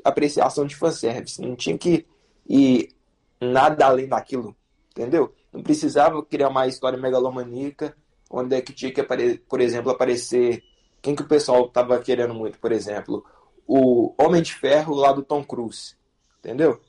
[0.04, 1.40] apreciação de fanservice.
[1.40, 2.06] Não tinha que
[2.48, 2.94] ir
[3.40, 4.56] nada além daquilo,
[4.90, 5.34] entendeu?
[5.52, 7.96] Não precisava criar uma história megalomaníaca,
[8.30, 9.02] onde é que tinha que,
[9.48, 10.62] por exemplo, aparecer
[11.00, 13.24] quem que o pessoal estava querendo muito, por exemplo,
[13.66, 15.94] o Homem de Ferro lá do Tom Cruise,
[16.38, 16.80] entendeu?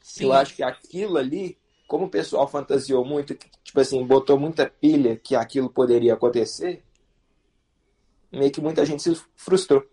[0.00, 0.24] Sim.
[0.24, 1.58] Eu acho que aquilo ali
[1.94, 6.82] como o pessoal fantasiou muito, tipo assim, botou muita pilha que aquilo poderia acontecer,
[8.32, 9.86] meio que muita gente se frustrou.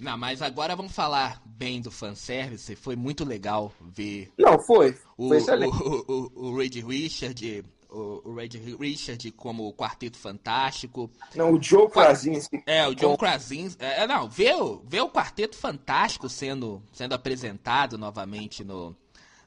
[0.00, 2.74] Não, mas agora vamos falar bem do fanservice.
[2.74, 4.32] Foi muito legal ver.
[4.36, 4.98] Não, foi.
[5.16, 5.76] O, foi excelente.
[5.80, 11.08] o, o, o Reed Richard, o, o Reed Richard como o Quarteto Fantástico.
[11.36, 12.64] Não, o Joe Krasinski.
[12.66, 13.80] É, o John Krasinski.
[13.80, 18.96] É, não, ver o, ver o Quarteto Fantástico sendo, sendo apresentado novamente no,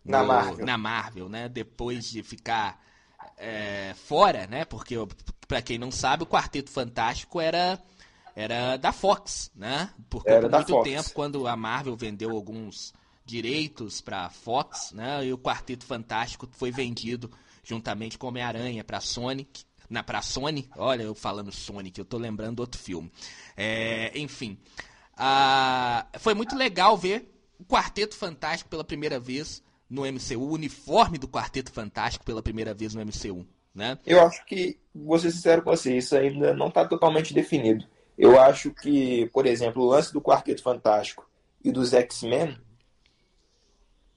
[0.04, 0.66] no- Na Marvel.
[0.66, 1.50] na Marvel, né?
[1.50, 2.82] Depois de ficar
[3.38, 4.66] é, fora, né?
[4.66, 4.96] Porque,
[5.48, 7.82] pra quem não sabe, o Quarteto Fantástico era,
[8.36, 9.90] era da Fox, né?
[10.10, 10.90] Por, muito Fox.
[10.90, 12.94] tempo, quando a Marvel vendeu alguns
[13.26, 15.26] direitos pra Fox, né?
[15.26, 17.32] E o Quarteto Fantástico foi vendido
[17.64, 19.64] juntamente com Homem-Aranha pra Sonic.
[19.90, 23.12] Na, pra Sony, olha eu falando Sonic, eu tô lembrando outro filme.
[23.58, 24.58] É, enfim,
[25.18, 31.18] ah, foi muito legal ver o Quarteto Fantástico pela primeira vez no MCU, o uniforme
[31.18, 34.00] do Quarteto Fantástico pela primeira vez no MCU, né?
[34.06, 37.86] Eu acho que, vou ser sincero com você, isso ainda não está totalmente definido.
[38.18, 41.30] Eu acho que, por exemplo, o lance do Quarteto Fantástico
[41.62, 42.58] e dos X-Men,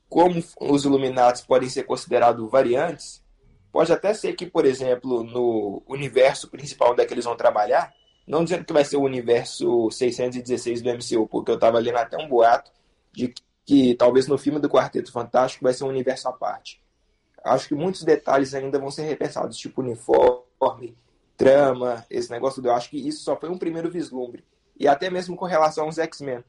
[0.09, 3.21] como os Illuminati podem ser considerados variantes,
[3.73, 7.93] pode até ser que, por exemplo, no universo principal onde é que eles vão trabalhar,
[8.25, 12.17] não dizendo que vai ser o universo 616 do MCU, porque eu estava lendo até
[12.17, 12.71] um boato
[13.13, 16.83] de que, que talvez no filme do Quarteto Fantástico vai ser um universo à parte.
[17.43, 20.97] Acho que muitos detalhes ainda vão ser repensados, tipo uniforme,
[21.37, 22.65] trama, esse negócio.
[22.65, 24.45] Eu acho que isso só foi um primeiro vislumbre.
[24.79, 26.43] E até mesmo com relação aos X-Men,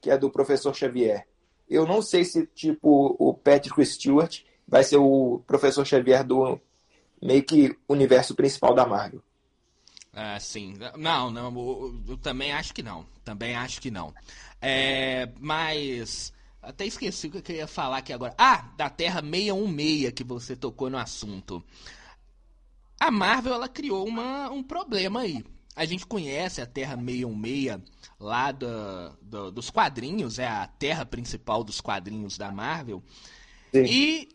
[0.00, 1.26] que é do Professor Xavier.
[1.68, 6.60] Eu não sei se, tipo, o Patrick Stewart vai ser o Professor Xavier do
[7.20, 9.22] meio que universo principal da Marvel.
[10.14, 10.74] Ah, sim.
[10.96, 13.06] Não, não, eu, eu também acho que não.
[13.24, 14.12] Também acho que não.
[14.60, 16.32] É, mas.
[16.62, 18.34] Até esqueci o que eu queria falar aqui agora.
[18.38, 21.62] Ah, da Terra 616 que você tocou no assunto.
[23.00, 25.44] A Marvel ela criou uma, um problema aí.
[25.74, 27.80] A gente conhece a Terra 616
[28.20, 28.68] lá do,
[29.20, 33.02] do- dos quadrinhos, é a terra principal dos quadrinhos da Marvel.
[33.74, 33.84] Sim.
[33.84, 34.28] E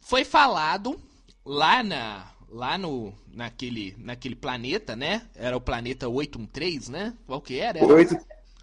[0.00, 1.00] foi falado
[1.44, 5.28] lá na lá no naquele naquele planeta, né?
[5.34, 7.14] Era o planeta 813, né?
[7.26, 7.80] Qual que era?
[7.80, 8.16] Era Oito,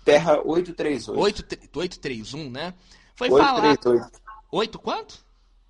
[0.05, 1.19] Terra 838.
[1.19, 1.43] 8,
[1.77, 2.73] 831, né?
[3.15, 4.21] Foi falado 838.
[4.51, 5.25] 8 quanto?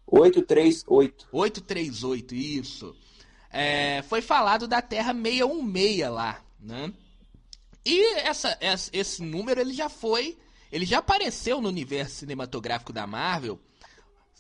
[0.06, 1.28] 838.
[1.32, 2.96] 838, isso.
[3.52, 6.92] É, foi falado da Terra 616 lá, né?
[7.86, 8.58] E essa-
[8.92, 10.38] esse número ele já foi,
[10.72, 13.60] ele já apareceu no universo cinematográfico da Marvel.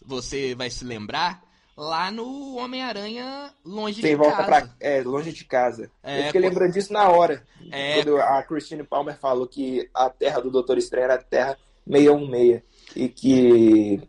[0.05, 1.41] Você vai se lembrar
[1.75, 4.47] lá no Homem-Aranha Longe Sem de volta Casa.
[4.47, 4.75] pra.
[4.79, 5.91] É, longe de casa.
[6.01, 7.45] É, eu fiquei lembrando disso na hora.
[7.71, 7.95] É.
[7.95, 11.57] Quando a Christine Palmer falou que a terra do Doutor Estranho era a terra
[11.89, 12.61] 616.
[12.95, 14.01] E que.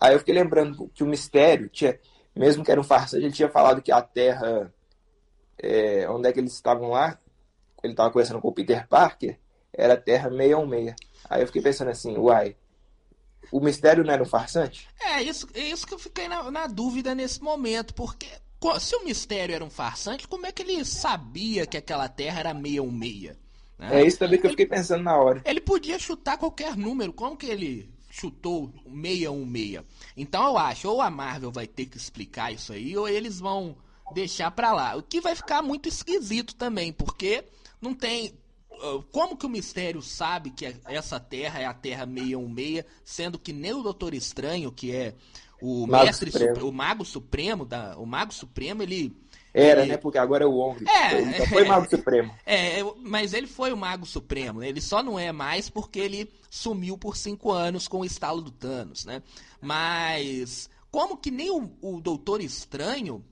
[0.00, 1.98] Aí eu fiquei lembrando que o mistério tinha.
[2.34, 4.72] Mesmo que era um farsante, ele tinha falado que a terra.
[5.62, 7.18] é, onde é que eles estavam lá?
[7.82, 9.38] Ele estava conversando com o Peter Parker.
[9.72, 10.94] Era a terra 616.
[11.28, 12.56] Aí eu fiquei pensando assim, uai.
[13.50, 14.88] O mistério não era um farsante?
[15.00, 18.26] É, isso, é isso que eu fiquei na, na dúvida nesse momento, porque
[18.78, 22.52] se o mistério era um farsante, como é que ele sabia que aquela terra era
[22.52, 23.36] 616?
[23.78, 24.00] Né?
[24.00, 25.42] É isso também que eu fiquei pensando na hora.
[25.44, 29.82] Ele podia chutar qualquer número, como que ele chutou 616?
[30.16, 33.76] Então eu acho, ou a Marvel vai ter que explicar isso aí, ou eles vão
[34.12, 34.96] deixar pra lá.
[34.96, 37.44] O que vai ficar muito esquisito também, porque
[37.80, 38.34] não tem.
[38.82, 43.52] Ah, Como que o mistério sabe que essa terra é a Terra 616, sendo que
[43.52, 45.14] nem o Doutor Estranho, que é
[45.60, 46.54] o Mago mestre, Supremo.
[46.54, 49.14] Supre- o Mago Supremo, da, o Mago Supremo, ele
[49.52, 49.96] Era, ele- né?
[49.98, 50.84] Porque agora é o Wong.
[50.88, 51.20] É.
[51.20, 52.34] Então foi Mago Supremo.
[52.46, 54.60] É, eu- mas ele foi o Mago Supremo.
[54.60, 54.68] né?
[54.68, 58.50] Ele só não é mais porque ele sumiu por cinco anos com o estalo do
[58.50, 59.22] Thanos, né?
[59.60, 63.24] Mas como que nem o, o Doutor Estranho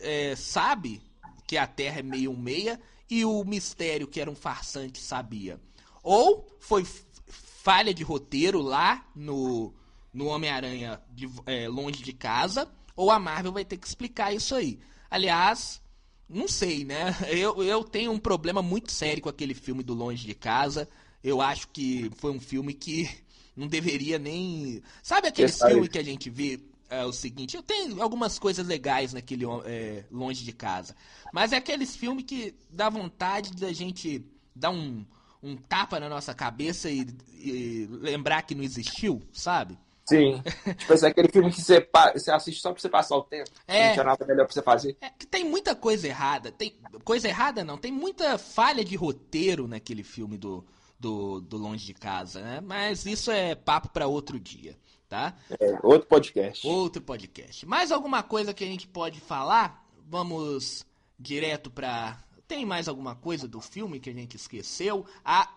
[0.00, 1.00] é, sabe
[1.46, 2.78] que a Terra é 616
[3.10, 5.60] e o mistério que era um farsante sabia?
[6.02, 6.86] Ou foi
[7.26, 9.74] falha de roteiro lá no,
[10.12, 11.00] no Homem-Aranha
[11.46, 14.78] é, longe de casa, ou a Marvel vai ter que explicar isso aí.
[15.10, 15.80] Aliás,
[16.28, 17.16] não sei, né?
[17.30, 20.88] Eu, eu tenho um problema muito sério com aquele filme do Longe de Casa.
[21.22, 23.08] Eu acho que foi um filme que
[23.56, 24.82] não deveria nem.
[25.02, 25.72] Sabe aquele Detalhe.
[25.72, 26.60] filme que a gente vê
[27.00, 27.56] é, o seguinte?
[27.56, 30.94] Eu tenho algumas coisas legais naquele é, Longe de Casa.
[31.32, 35.04] Mas é aqueles filmes que dá vontade da gente dar um,
[35.42, 39.78] um tapa na nossa cabeça e, e lembrar que não existiu, sabe?
[40.06, 40.42] Sim.
[40.76, 43.50] tipo assim, aquele filme que você, você assiste só pra você passar o tempo.
[43.66, 43.86] É.
[43.86, 44.96] Não tinha nada melhor pra você fazer.
[45.00, 46.52] É que tem muita coisa errada.
[46.52, 50.64] Tem coisa errada não, tem muita falha de roteiro naquele filme do,
[50.98, 52.60] do, do Longe de Casa, né?
[52.62, 54.76] Mas isso é papo pra outro dia,
[55.08, 55.36] tá?
[55.60, 56.66] É, outro podcast.
[56.66, 57.66] Outro podcast.
[57.66, 59.86] Mais alguma coisa que a gente pode falar?
[60.08, 60.84] Vamos
[61.18, 62.22] direto pra.
[62.46, 65.06] Tem mais alguma coisa do filme que a gente esqueceu?
[65.24, 65.48] A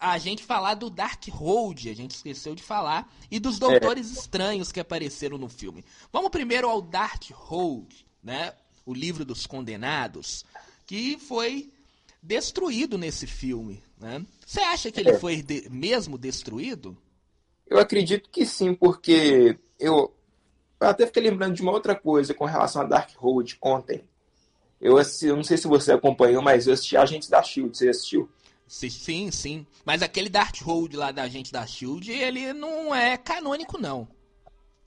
[0.00, 4.20] a gente falar do Dark Hold, a gente esqueceu de falar, e dos Doutores é.
[4.20, 5.84] Estranhos que apareceram no filme.
[6.12, 8.52] Vamos primeiro ao Dark Hold, né?
[8.84, 10.44] O livro dos condenados,
[10.86, 11.72] que foi
[12.22, 14.24] destruído nesse filme, né?
[14.44, 15.18] Você acha que ele é.
[15.18, 16.96] foi de, mesmo destruído?
[17.66, 20.14] Eu acredito que sim, porque eu,
[20.80, 24.04] eu até fiquei lembrando de uma outra coisa com relação a Dark Hold ontem.
[24.80, 27.76] Eu, assisti, eu não sei se você acompanhou, mas eu assisti Agentes da Shield.
[27.76, 28.28] Você assistiu?
[28.66, 29.66] Sim, sim.
[29.84, 34.06] Mas aquele Dark Hold lá da Agente da Shield, ele não é canônico, não.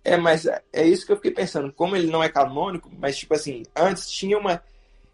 [0.04, 1.72] É, mas é isso que eu fiquei pensando.
[1.74, 4.62] Como ele não é canônico, mas tipo assim, antes tinha uma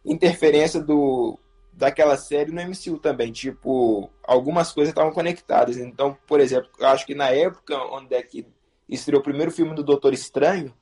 [0.06, 1.39] interferência do
[1.73, 3.31] daquela série no MCU também.
[3.31, 5.77] Tipo, algumas coisas estavam conectadas.
[5.77, 8.45] Então, por exemplo, eu acho que na época onde é que
[8.88, 10.73] estreou o primeiro filme do Doutor Estranho,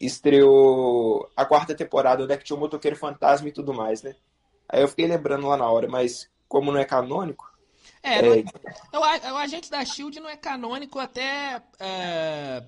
[0.00, 4.14] estreou a quarta temporada, onde é que tinha o Motoqueiro Fantasma e tudo mais, né?
[4.68, 7.50] Aí eu fiquei lembrando lá na hora, mas como não é canônico.
[8.02, 8.44] É, é...
[8.92, 12.64] Não, o, o Agente da Shield não é canônico até é,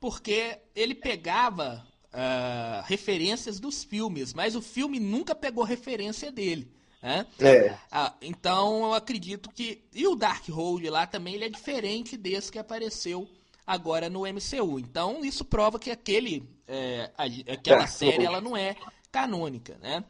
[0.00, 6.70] porque ele pegava uh, referências dos filmes, mas o filme nunca pegou referência dele.
[7.06, 7.24] Né?
[7.38, 7.78] É.
[7.88, 9.84] Ah, então eu acredito que.
[9.94, 13.30] E o Dark Hold lá também ele é diferente desse que apareceu
[13.64, 14.80] agora no MCU.
[14.80, 17.12] Então isso prova que aquele, é,
[17.46, 18.74] aquela Dark série ela não é
[19.12, 19.78] canônica.
[19.80, 20.02] Né?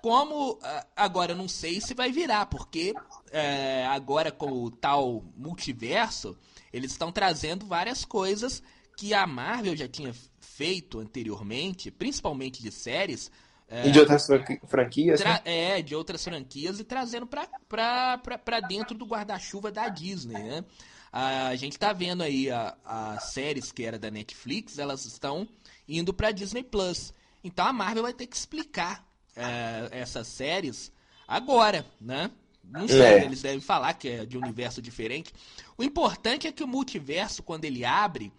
[0.00, 2.94] Como ah, agora eu não sei se vai virar, porque
[3.30, 6.34] é, agora com o tal multiverso,
[6.72, 8.62] eles estão trazendo várias coisas
[8.96, 13.30] que a Marvel já tinha feito anteriormente, principalmente de séries.
[13.70, 14.26] É, e de outras
[14.66, 15.20] franquias?
[15.20, 15.40] Né?
[15.44, 20.64] É, de outras franquias e trazendo para dentro do guarda-chuva da Disney, né?
[21.12, 22.48] A gente está vendo aí
[22.84, 25.48] as séries que era da Netflix, elas estão
[25.88, 27.12] indo para Disney Plus.
[27.42, 30.92] Então a Marvel vai ter que explicar é, essas séries
[31.26, 32.30] agora, né?
[32.64, 33.24] Não sei, é.
[33.24, 35.32] eles devem falar que é de universo diferente.
[35.78, 38.30] O importante é que o multiverso, quando ele abre,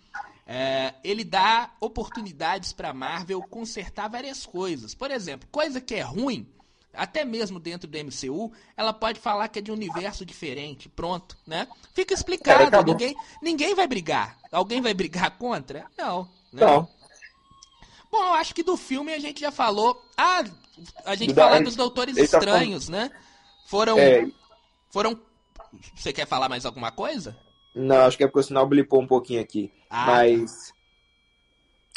[0.51, 4.95] é, ele dá oportunidades para Marvel consertar várias coisas.
[4.95, 6.51] Por exemplo, coisa que é ruim,
[6.91, 10.89] até mesmo dentro do MCU, ela pode falar que é de um universo diferente.
[10.89, 11.67] Pronto, né?
[11.93, 12.83] Fica explicado.
[12.83, 14.39] ninguém, ninguém vai brigar.
[14.51, 15.85] Alguém vai brigar contra?
[15.95, 16.23] Não.
[16.51, 16.65] Né?
[16.65, 16.89] Não.
[18.11, 20.03] Bom, eu acho que do filme a gente já falou.
[20.17, 20.43] Ah,
[21.05, 23.11] a gente fala dos Doutores tá Estranhos, tá né?
[23.67, 23.99] Foram.
[23.99, 24.27] É...
[24.89, 25.21] Foram.
[25.95, 27.37] Você quer falar mais alguma coisa?
[27.73, 29.71] Não, acho que é porque o sinal blipou um pouquinho aqui.
[29.89, 30.11] Ah, tá.
[30.11, 30.73] Mas.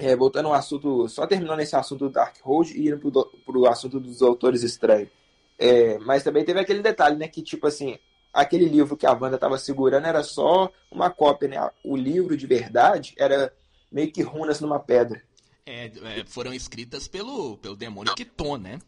[0.01, 3.67] É, voltando ao assunto, só terminando esse assunto do Dark Road e indo pro, pro
[3.67, 5.11] assunto dos autores estranhos.
[5.59, 7.29] É, mas também teve aquele detalhe, né?
[7.29, 7.99] Que tipo assim,
[8.33, 11.71] aquele livro que a banda estava segurando era só uma cópia, né?
[11.85, 13.53] O livro de verdade era
[13.91, 15.23] meio que runas numa pedra.
[15.65, 18.79] É, é foram escritas pelo, pelo demônio Kiton, né?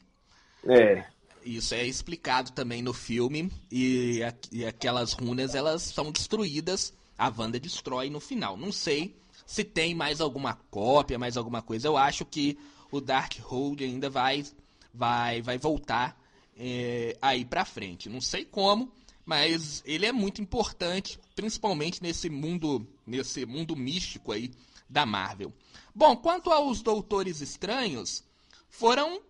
[0.66, 1.04] É.
[1.44, 7.60] Isso é explicado também no filme e, e aquelas runas elas são destruídas, a Wanda
[7.60, 8.56] destrói no final.
[8.56, 11.86] Não sei se tem mais alguma cópia, mais alguma coisa.
[11.86, 12.58] Eu acho que
[12.90, 14.44] o Dark Hold ainda vai
[14.92, 16.18] vai vai voltar
[16.56, 18.08] é, aí para frente.
[18.08, 18.90] Não sei como,
[19.26, 24.50] mas ele é muito importante, principalmente nesse mundo nesse mundo místico aí
[24.88, 25.52] da Marvel.
[25.94, 28.24] Bom, quanto aos Doutores Estranhos,
[28.68, 29.20] foram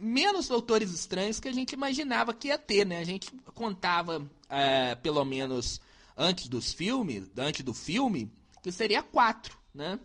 [0.00, 2.98] menos Doutores Estranhos que a gente imaginava que ia ter, né?
[2.98, 5.80] A gente contava, é, pelo menos
[6.16, 8.30] antes dos filmes, antes do filme,
[8.62, 9.98] que seria quatro, né?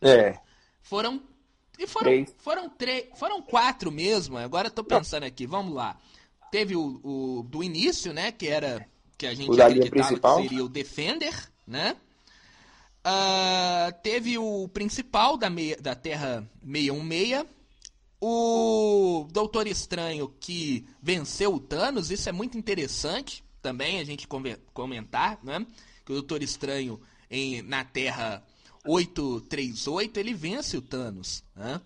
[0.00, 0.38] É.
[0.82, 1.22] Foram
[1.78, 2.34] e foram três.
[2.38, 4.36] foram três, foram quatro mesmo.
[4.36, 5.96] Agora eu tô pensando aqui, vamos lá.
[6.50, 8.32] Teve o, o do início, né?
[8.32, 11.34] Que era que a gente acreditava que seria o Defender,
[11.66, 11.96] né?
[13.06, 17.46] Uh, teve o principal da, meia, da Terra 616,
[18.20, 24.26] o Doutor Estranho que venceu o Thanos, isso é muito interessante também a gente
[24.72, 25.64] comentar, né?
[26.04, 27.00] Que o Doutor Estranho
[27.30, 28.42] em, na Terra
[28.84, 31.80] 838 ele vence o Thanos, né?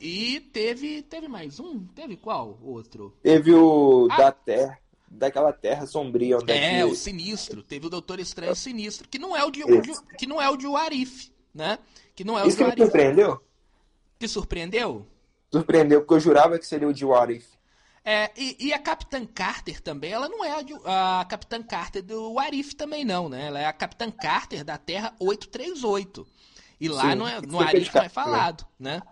[0.00, 1.84] E teve teve mais um?
[1.86, 3.14] Teve qual outro?
[3.22, 6.84] Teve o ah, da Terra, daquela Terra sombria onde é, é que...
[6.84, 7.62] o Sinistro.
[7.62, 10.48] Teve o Doutor Estranho Sinistro, que não é o de, o de que não é
[10.50, 11.78] o de Warif, né?
[12.14, 13.40] Que não é o Isso que me surpreendeu?
[14.28, 15.06] Surpreendeu?
[15.52, 17.56] Surpreendeu, porque eu jurava que seria o de What If.
[18.08, 20.52] É, e, e, a Capitã Carter também, ela não é
[20.84, 23.48] a, a Capitã Carter do Warif também não, né?
[23.48, 26.24] Ela é a Capitã Carter da Terra 838.
[26.80, 29.02] E lá Sim, no, é, no Arif não é falado, né?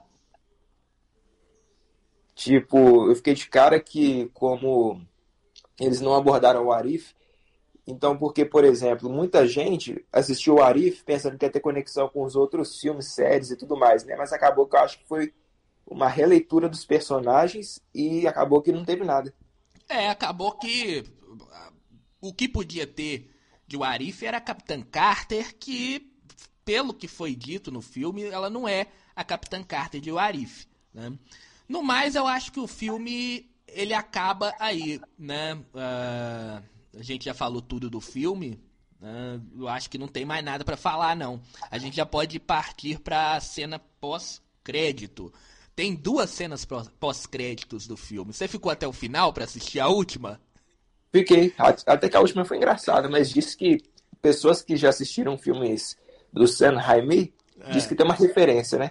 [2.37, 5.05] Tipo, eu fiquei de cara que como
[5.80, 7.14] eles não abordaram o Arif,
[7.85, 12.22] então porque, por exemplo, muita gente assistiu o Arif pensando que ia ter conexão com
[12.22, 14.14] os outros filmes, séries e tudo mais, né?
[14.14, 15.35] Mas acabou que eu acho que foi
[15.87, 19.35] uma releitura dos personagens e acabou que não teve nada.
[19.89, 21.05] É, acabou que
[22.20, 23.30] o que podia ter
[23.66, 26.11] de Warif era a Capitã Carter, que,
[26.64, 30.66] pelo que foi dito no filme, ela não é a Capitã Carter de Warif.
[30.93, 31.12] Né?
[31.68, 35.55] No mais, eu acho que o filme ele acaba aí, né?
[35.55, 36.62] Uh,
[36.99, 38.61] a gente já falou tudo do filme.
[39.01, 39.41] Né?
[39.57, 41.41] Eu acho que não tem mais nada para falar, não.
[41.70, 45.32] A gente já pode partir para a cena pós-crédito.
[45.75, 46.66] Tem duas cenas
[47.01, 48.33] pós-créditos do filme.
[48.33, 50.41] Você ficou até o final para assistir a última?
[51.12, 51.53] Fiquei.
[51.59, 53.79] Até que a última foi engraçada, mas disse que
[54.22, 55.97] pessoas que já assistiram filmes
[56.33, 57.70] do Sam Raimi é.
[57.72, 58.91] diz que tem uma referência, né?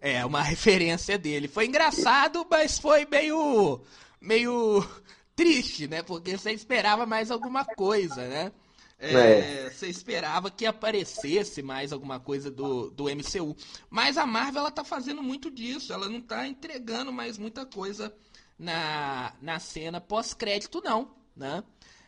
[0.00, 1.48] É, uma referência dele.
[1.48, 3.80] Foi engraçado, mas foi meio.
[4.20, 4.86] meio
[5.36, 6.02] triste, né?
[6.02, 8.52] Porque você esperava mais alguma coisa, né?
[8.98, 9.70] É, é.
[9.70, 13.54] Você esperava que aparecesse mais alguma coisa do, do MCU.
[13.90, 15.92] Mas a Marvel ela tá fazendo muito disso.
[15.92, 18.14] Ela não tá entregando mais muita coisa
[18.58, 21.14] na, na cena pós-crédito, não.
[21.36, 21.62] Né?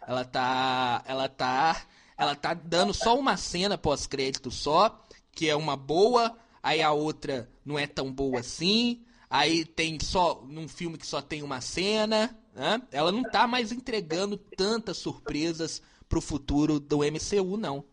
[0.06, 1.02] Ela tá.
[1.06, 1.86] Ela tá.
[2.16, 7.48] Ela tá dando só uma cena pós-crédito só, que é uma boa, aí a outra
[7.64, 9.04] não é tão boa assim.
[9.28, 10.42] Aí tem só.
[10.48, 12.36] num filme que só tem uma cena.
[12.54, 12.82] Né?
[12.90, 17.84] Ela não tá mais entregando tantas surpresas pro futuro do MCU, não.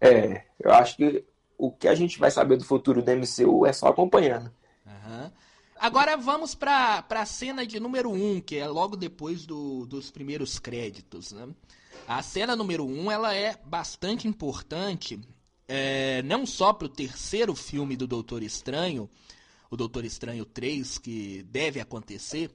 [0.00, 1.24] É, eu acho que
[1.56, 4.50] o que a gente vai saber do futuro do MCU é só acompanhando.
[4.86, 5.30] Uhum.
[5.80, 10.10] Agora vamos para a cena de número 1, um, que é logo depois do, dos
[10.10, 11.32] primeiros créditos.
[11.32, 11.48] Né?
[12.06, 15.20] A cena número 1 um, ela é bastante importante,
[15.66, 19.08] é, não só para o terceiro filme do Doutor Estranho,
[19.70, 22.50] o Doutor Estranho 3, que deve acontecer.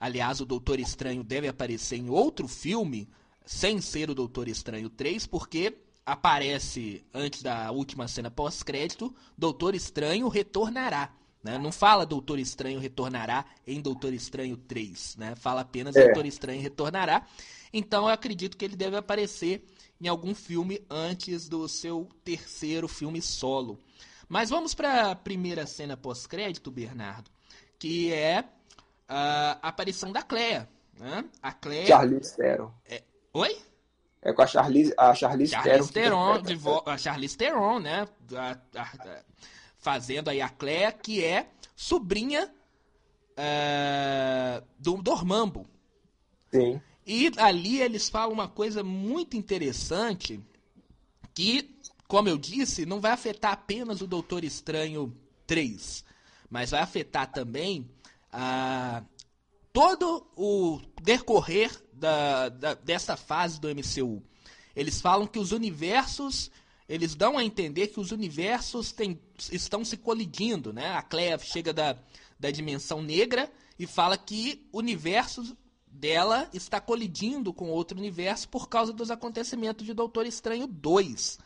[0.00, 3.08] Aliás, o Doutor Estranho deve aparecer em outro filme
[3.44, 10.28] sem ser o Doutor Estranho 3, porque aparece antes da última cena pós-crédito, Doutor Estranho
[10.28, 11.12] retornará.
[11.42, 11.58] Né?
[11.58, 15.34] Não fala Doutor Estranho retornará em Doutor Estranho 3, né?
[15.34, 16.04] fala apenas é.
[16.04, 17.26] Doutor Estranho retornará.
[17.72, 19.64] Então eu acredito que ele deve aparecer
[20.00, 23.80] em algum filme antes do seu terceiro filme solo.
[24.28, 27.30] Mas vamos para a primeira cena pós-crédito, Bernardo,
[27.78, 28.44] que é
[29.08, 30.68] a aparição da Clea.
[30.98, 31.24] Né?
[31.42, 31.86] A Clea.
[31.86, 32.72] Charlize Theron.
[32.86, 33.02] É,
[33.34, 33.58] Oi?
[34.22, 36.40] É com a Charlize, a Charlize, Charlize Theron.
[36.40, 36.56] de
[36.86, 38.08] a Charlize Theron, né?
[38.32, 39.22] A, a,
[39.76, 42.48] fazendo aí a Clea, que é sobrinha
[43.32, 45.66] uh, do Dormammu.
[46.52, 46.80] Sim.
[47.04, 50.40] E ali eles falam uma coisa muito interessante
[51.34, 51.76] que,
[52.06, 55.14] como eu disse, não vai afetar apenas o Doutor Estranho
[55.44, 56.04] 3,
[56.48, 57.90] mas vai afetar também
[58.32, 59.04] uh,
[59.72, 64.22] todo o decorrer da, da, dessa fase do MCU.
[64.76, 66.50] Eles falam que os universos,
[66.86, 69.18] eles dão a entender que os universos tem,
[69.50, 70.90] estão se colidindo, né?
[70.90, 71.96] A Clea chega da,
[72.38, 78.68] da dimensão negra e fala que o universo dela está colidindo com outro universo por
[78.68, 81.38] causa dos acontecimentos de Doutor Estranho 2.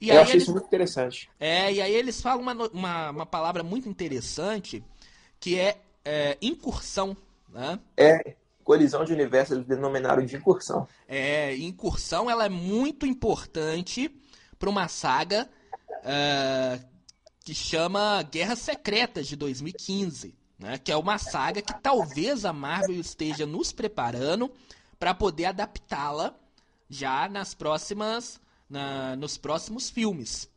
[0.00, 1.30] E Eu achei eles, isso muito interessante.
[1.38, 4.82] É, e aí eles falam uma, uma, uma palavra muito interessante
[5.38, 7.16] que é, é incursão.
[7.48, 7.78] Né?
[7.96, 8.34] É,
[8.64, 10.88] colisão de universos eles denominaram de incursão.
[11.06, 14.10] É, incursão ela é muito importante
[14.58, 15.48] para uma saga
[16.00, 16.84] uh,
[17.44, 20.78] que chama Guerras Secretas de 2015, né?
[20.78, 24.50] Que é uma saga que talvez a Marvel esteja nos preparando
[24.98, 26.34] para poder adaptá-la
[26.88, 30.48] já nas próximas, na, nos próximos filmes.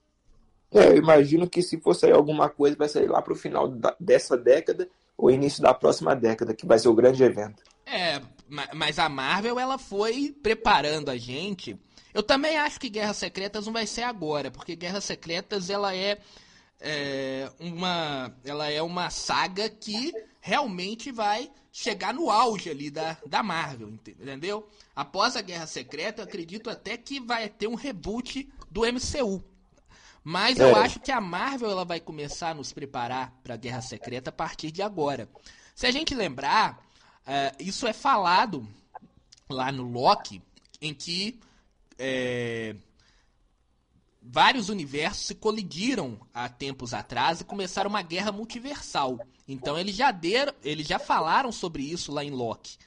[0.71, 3.67] É, eu imagino que se for sair alguma coisa vai sair lá para o final
[3.67, 7.63] da, dessa década ou início da próxima década, que vai ser o grande evento.
[7.89, 8.21] É,
[8.73, 11.79] mas a Marvel ela foi preparando a gente.
[12.13, 16.19] Eu também acho que Guerras Secretas não vai ser agora, porque Guerras Secretas ela é,
[16.81, 20.11] é uma ela é uma saga que
[20.41, 24.67] realmente vai chegar no auge ali da, da Marvel, entendeu?
[24.93, 29.43] Após a Guerra Secreta, eu acredito até que vai ter um reboot do MCU.
[30.23, 30.63] Mas é.
[30.63, 34.29] eu acho que a Marvel ela vai começar a nos preparar para a Guerra Secreta
[34.29, 35.29] a partir de agora.
[35.73, 36.83] Se a gente lembrar,
[37.27, 38.65] é, isso é falado
[39.49, 40.41] lá no Loki,
[40.81, 41.37] em que
[41.99, 42.73] é,
[44.21, 49.19] vários universos se colidiram há tempos atrás e começaram uma guerra multiversal.
[49.45, 52.77] Então eles já deram, eles já falaram sobre isso lá em Loki.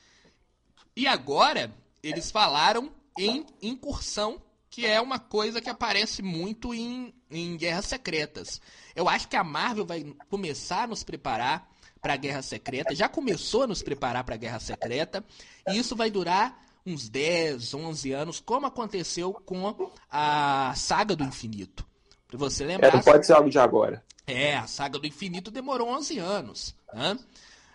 [0.96, 7.56] E agora eles falaram em incursão, que é uma coisa que aparece muito em, em
[7.58, 8.60] Guerras Secretas.
[8.94, 11.68] Eu acho que a Marvel vai começar a nos preparar
[12.00, 15.24] para a Guerra Secreta, já começou a nos preparar para a Guerra Secreta,
[15.68, 21.86] e isso vai durar uns 10, 11 anos, como aconteceu com a Saga do Infinito.
[22.26, 22.88] Pra você lembrar.
[22.88, 24.02] É, não pode ser algo de agora.
[24.26, 26.74] É, a Saga do Infinito demorou 11 anos.
[26.92, 27.18] Né?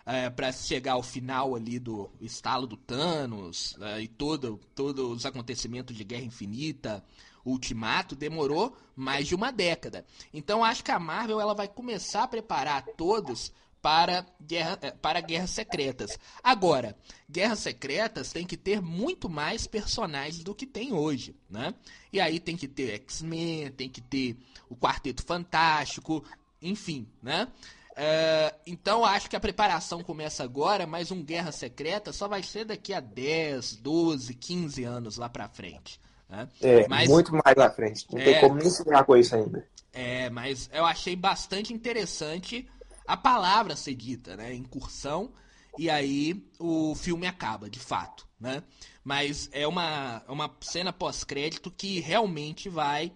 [0.06, 5.26] é, para chegar ao final ali do estalo do Thanos é, e todo, todos os
[5.26, 7.04] acontecimentos de Guerra Infinita,
[7.44, 10.06] Ultimato, demorou mais de uma década.
[10.34, 13.52] Então acho que a Marvel ela vai começar a preparar todos
[13.86, 16.18] para, guerra, é, para guerras secretas.
[16.44, 16.96] Agora,
[17.30, 21.72] guerras secretas tem que ter muito mais personagens do que tem hoje, né?
[22.12, 26.26] E aí tem que ter X-Men, tem que ter o Quarteto Fantástico,
[26.60, 27.48] enfim, né?
[27.92, 32.66] Uh, então acho que a preparação começa agora, mas um Guerra Secreta só vai ser
[32.66, 36.02] daqui a 10, 12, 15 anos lá pra frente.
[36.28, 36.50] Né?
[36.60, 38.08] É, mas, muito mais lá frente.
[38.12, 39.64] Não é, tem como nem sonhar com isso ainda.
[39.94, 42.68] É, mas eu achei bastante interessante
[43.08, 44.54] a palavra ser dita, né?
[44.54, 45.32] Incursão,
[45.78, 48.64] e aí o filme acaba, de fato, né?
[49.04, 53.12] Mas é uma, uma cena pós-crédito que realmente vai.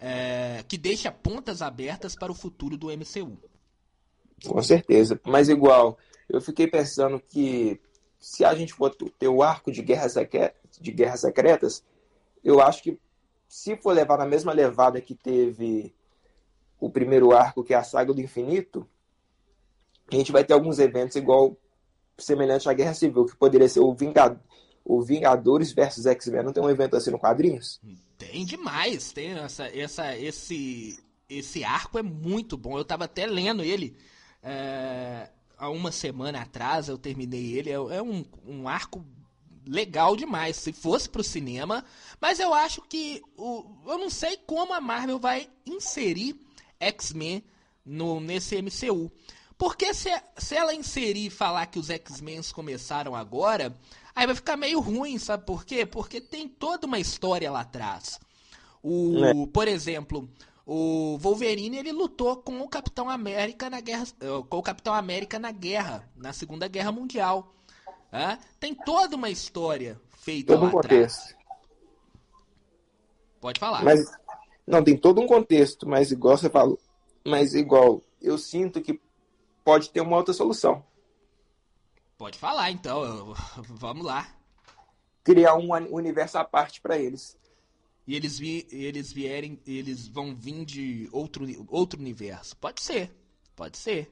[0.00, 3.36] É, que deixa pontas abertas para o futuro do MCU.
[4.46, 5.20] Com certeza.
[5.26, 7.80] Mas igual, eu fiquei pensando que
[8.18, 10.14] se a gente for ter o arco de guerras,
[10.80, 11.84] de guerras secretas,
[12.44, 13.00] eu acho que
[13.48, 15.92] se for levar na mesma levada que teve
[16.78, 18.88] o primeiro arco, que é a saga do infinito,
[20.16, 21.56] a gente vai ter alguns eventos igual
[22.16, 24.36] semelhante à Guerra Civil, que poderia ser o, Vingad
[24.84, 26.44] o Vingadores versus X-Men.
[26.44, 27.80] Não tem um evento assim no quadrinhos?
[28.16, 29.12] Tem demais.
[29.12, 30.98] Tem essa, essa, esse,
[31.28, 32.78] esse arco é muito bom.
[32.78, 33.96] Eu tava até lendo ele
[34.42, 37.70] é, há uma semana atrás eu terminei ele.
[37.70, 39.04] É, é um, um arco
[39.66, 41.84] legal demais se fosse pro cinema.
[42.20, 43.22] Mas eu acho que.
[43.36, 46.34] O, eu não sei como a Marvel vai inserir
[46.80, 47.44] X-Men
[47.84, 49.10] no, nesse MCU.
[49.58, 53.76] Porque se, se ela inserir e falar que os X-Men começaram agora,
[54.14, 55.84] aí vai ficar meio ruim, sabe por quê?
[55.84, 58.20] Porque tem toda uma história lá atrás.
[58.80, 59.46] O, é.
[59.52, 60.30] Por exemplo,
[60.64, 65.40] o Wolverine ele lutou com o Capitão América na guerra, eh, com o Capitão América
[65.40, 67.52] na guerra, na Segunda Guerra Mundial.
[68.12, 68.38] É?
[68.60, 71.36] Tem toda uma história feita todo lá um contexto.
[73.40, 73.84] Pode falar.
[73.84, 74.08] Mas
[74.64, 76.78] não tem todo um contexto, mas igual você falou,
[77.24, 79.00] mas igual eu sinto que
[79.68, 80.82] pode ter uma outra solução.
[82.16, 83.34] Pode falar então,
[83.68, 84.26] vamos lá.
[85.22, 87.36] Criar um universo à parte para eles
[88.06, 92.56] e eles, vi, eles vierem, eles vão vir de outro, outro universo.
[92.56, 93.14] Pode ser,
[93.54, 94.10] pode ser.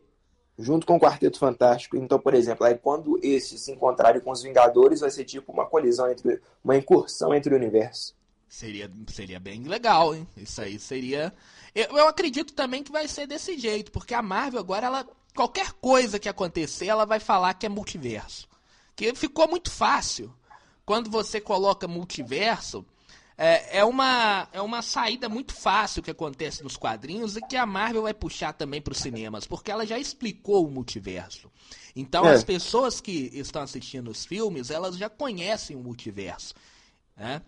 [0.59, 1.97] Junto com o Quarteto Fantástico.
[1.97, 5.65] Então, por exemplo, aí quando esses se encontrarem com os Vingadores, vai ser tipo uma
[5.65, 6.39] colisão entre.
[6.63, 8.15] uma incursão entre o universo.
[8.47, 10.29] Seria, seria bem legal, hein?
[10.37, 11.33] Isso aí seria.
[11.75, 15.07] Eu, eu acredito também que vai ser desse jeito, porque a Marvel agora, ela.
[15.37, 18.49] Qualquer coisa que acontecer, ela vai falar que é multiverso.
[18.97, 20.35] Que ficou muito fácil.
[20.85, 22.85] Quando você coloca multiverso,
[23.37, 27.67] é, é, uma, é uma saída muito fácil que acontece nos quadrinhos e que a
[27.67, 31.51] Marvel vai puxar também para os cinemas, porque ela já explicou o multiverso.
[31.95, 32.33] Então é.
[32.33, 36.55] as pessoas que estão assistindo os filmes, elas já conhecem o multiverso.
[37.15, 37.43] Né?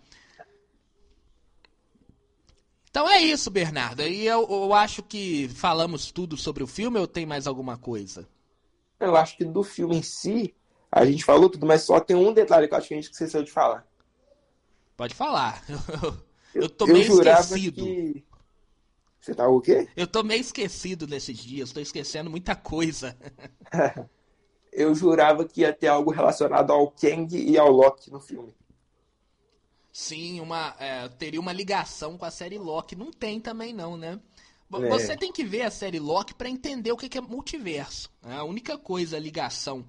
[2.89, 4.01] Então é isso, Bernardo.
[4.01, 8.27] E eu, eu acho que falamos tudo sobre o filme ou tem mais alguma coisa?
[8.99, 10.53] Eu acho que do filme em si,
[10.91, 13.11] a gente falou tudo, mas só tem um detalhe que eu acho que a gente
[13.11, 13.87] esqueceu de falar.
[14.97, 15.63] Pode falar.
[15.69, 16.17] Eu,
[16.63, 17.83] eu tô eu meio esquecido.
[17.83, 18.25] Que...
[19.21, 19.87] Você tá o quê?
[19.95, 23.15] Eu tô meio esquecido nesses dias, tô esquecendo muita coisa.
[24.71, 28.53] eu jurava que ia ter algo relacionado ao Kang e ao Loki no filme.
[29.99, 32.95] Sim, uma, é, teria uma ligação com a série Loki.
[32.95, 34.17] Não tem também não, né?
[34.73, 34.87] É.
[34.87, 38.09] Você tem que ver a série Loki para entender o que é multiverso.
[38.23, 38.37] Né?
[38.37, 39.85] A única coisa, a ligação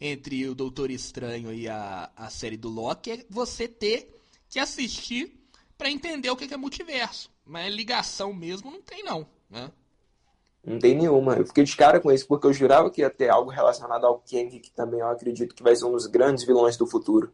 [0.00, 5.38] entre o Doutor Estranho e a, a série do Loki é você ter que assistir
[5.76, 7.30] para entender o que é multiverso.
[7.44, 9.26] Mas ligação mesmo não tem, não.
[9.50, 9.70] Né?
[10.64, 11.34] Não tem nenhuma.
[11.34, 14.20] Eu fiquei de cara com isso, porque eu jurava que ia ter algo relacionado ao
[14.20, 17.30] Kang, que também eu acredito que vai ser um dos grandes vilões do futuro.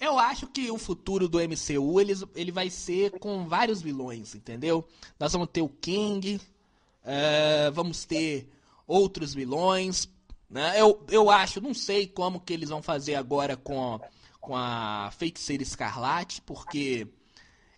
[0.00, 4.86] Eu acho que o futuro do MCU ele, ele vai ser com vários vilões, entendeu?
[5.18, 8.48] Nós vamos ter o Kang, uh, vamos ter
[8.86, 10.08] outros vilões.
[10.50, 10.80] Né?
[10.80, 14.00] Eu, eu acho, não sei como que eles vão fazer agora com
[14.44, 17.08] com a feiticeira escarlate, porque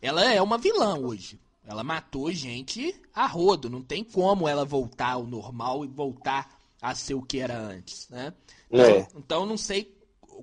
[0.03, 1.39] ela é uma vilã hoje.
[1.65, 6.93] Ela matou gente a rodo, não tem como ela voltar ao normal e voltar a
[6.93, 8.35] ser o que era antes, né?
[8.71, 8.99] É.
[8.99, 9.97] Então, então não sei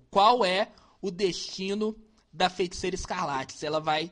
[0.10, 0.70] qual é
[1.04, 1.94] o destino
[2.32, 4.10] da feiticeira escarlate, ela vai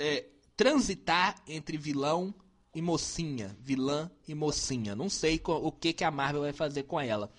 [0.00, 0.24] é,
[0.56, 2.34] transitar entre vilão
[2.74, 4.96] e mocinha, vilã e mocinha.
[4.96, 7.30] Não sei o que, que a Marvel vai fazer com ela.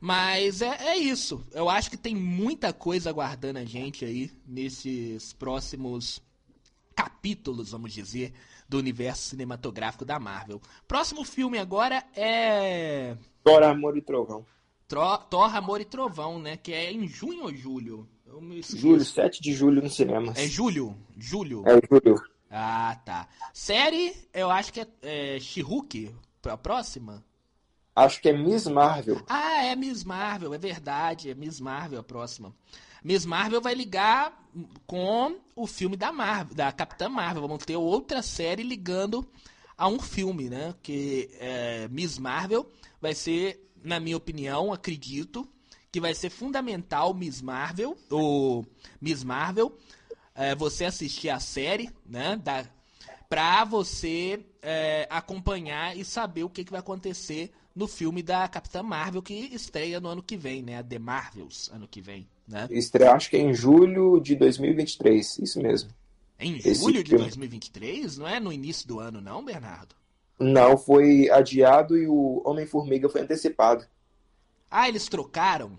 [0.00, 1.46] Mas é, é isso.
[1.52, 6.22] Eu acho que tem muita coisa aguardando a gente aí nesses próximos
[6.94, 8.32] capítulos, vamos dizer,
[8.66, 10.62] do universo cinematográfico da Marvel.
[10.88, 13.18] Próximo filme agora é.
[13.44, 14.46] Thor, Amor e Trovão.
[14.88, 16.56] Tro Thor, Amor e Trovão, né?
[16.56, 18.08] Que é em junho ou julho?
[18.74, 20.36] Julho, 7 de julho nos cinemas.
[20.38, 20.96] É julho?
[21.16, 21.64] Julho.
[21.66, 22.22] É julho.
[22.50, 23.28] Ah, tá.
[23.52, 26.14] Série, eu acho que é, é She-Hulk,
[26.44, 27.24] a próxima?
[27.94, 29.22] Acho que é Miss Marvel.
[29.26, 31.30] Ah, é Miss Marvel, é verdade.
[31.30, 32.54] É Miss Marvel a próxima.
[33.02, 34.46] Miss Marvel vai ligar
[34.86, 37.42] com o filme da Marvel, da Capitã Marvel.
[37.42, 39.26] Vamos ter outra série ligando
[39.78, 40.74] a um filme, né?
[40.82, 42.70] Que é, Miss Marvel
[43.00, 45.48] vai ser, na minha opinião, acredito,
[45.90, 48.66] que vai ser fundamental Miss Marvel, ou
[49.00, 49.76] Miss Marvel,
[50.34, 52.36] é, você assistir a série, né?
[52.36, 52.66] Da,
[53.28, 58.82] pra você é, acompanhar e saber o que, que vai acontecer no filme da Capitã
[58.82, 60.78] Marvel que estreia no ano que vem, né?
[60.78, 62.66] A The Marvels, ano que vem, né?
[62.70, 65.90] Estreia, acho que é em julho de 2023, isso mesmo.
[66.38, 67.24] Em Esse julho de filme.
[67.24, 68.18] 2023?
[68.18, 69.94] Não é no início do ano, não, Bernardo?
[70.38, 73.86] Não, foi adiado e o Homem-Formiga foi antecipado.
[74.70, 75.78] Ah, eles trocaram?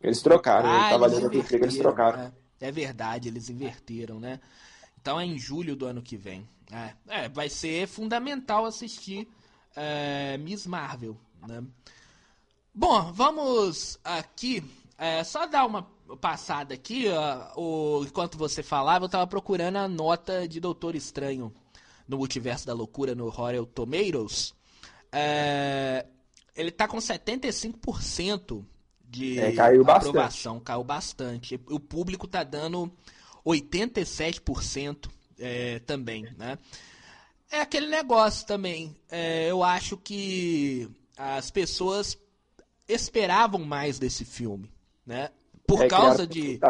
[0.00, 2.20] Eles trocaram, ah, ele tava eles, inverteram, eles trocaram.
[2.20, 2.32] É,
[2.68, 4.38] é, verdade, eles inverteram, né?
[5.00, 6.46] Então é em julho do ano que vem.
[6.70, 9.26] É, é vai ser fundamental assistir
[9.74, 11.64] é, Miss Marvel, né?
[12.74, 14.62] Bom, vamos aqui
[14.98, 15.88] é, só dar uma
[16.20, 17.06] passada aqui.
[17.08, 21.54] Ó, o, enquanto você falava, eu tava procurando a nota de Doutor Estranho
[22.06, 24.54] no Multiverso da Loucura no Royal Tomatoes.
[25.12, 26.06] É,
[26.56, 28.64] ele tá com 75%
[29.08, 30.62] de é, caiu aprovação, bastante.
[30.64, 31.60] caiu bastante.
[31.68, 32.92] O público tá dando
[33.46, 36.58] 87% é, também, né?
[37.50, 38.96] É aquele negócio também.
[39.10, 42.18] É, eu acho que as pessoas
[42.88, 44.70] esperavam mais desse filme,
[45.06, 45.30] né?
[45.66, 46.60] Por é causa de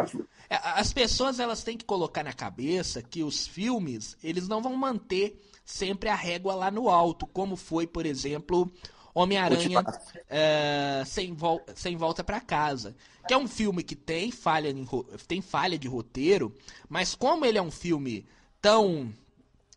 [0.49, 4.75] é, as pessoas elas têm que colocar na cabeça que os filmes eles não vão
[4.75, 8.71] manter sempre a régua lá no alto, como foi, por exemplo,
[9.13, 9.83] Homem-Aranha
[10.29, 12.95] é, sem, vol sem Volta para Casa.
[13.27, 14.85] Que é um filme que tem falha, em,
[15.27, 16.53] tem falha de roteiro,
[16.87, 18.27] mas como ele é um filme
[18.61, 19.11] tão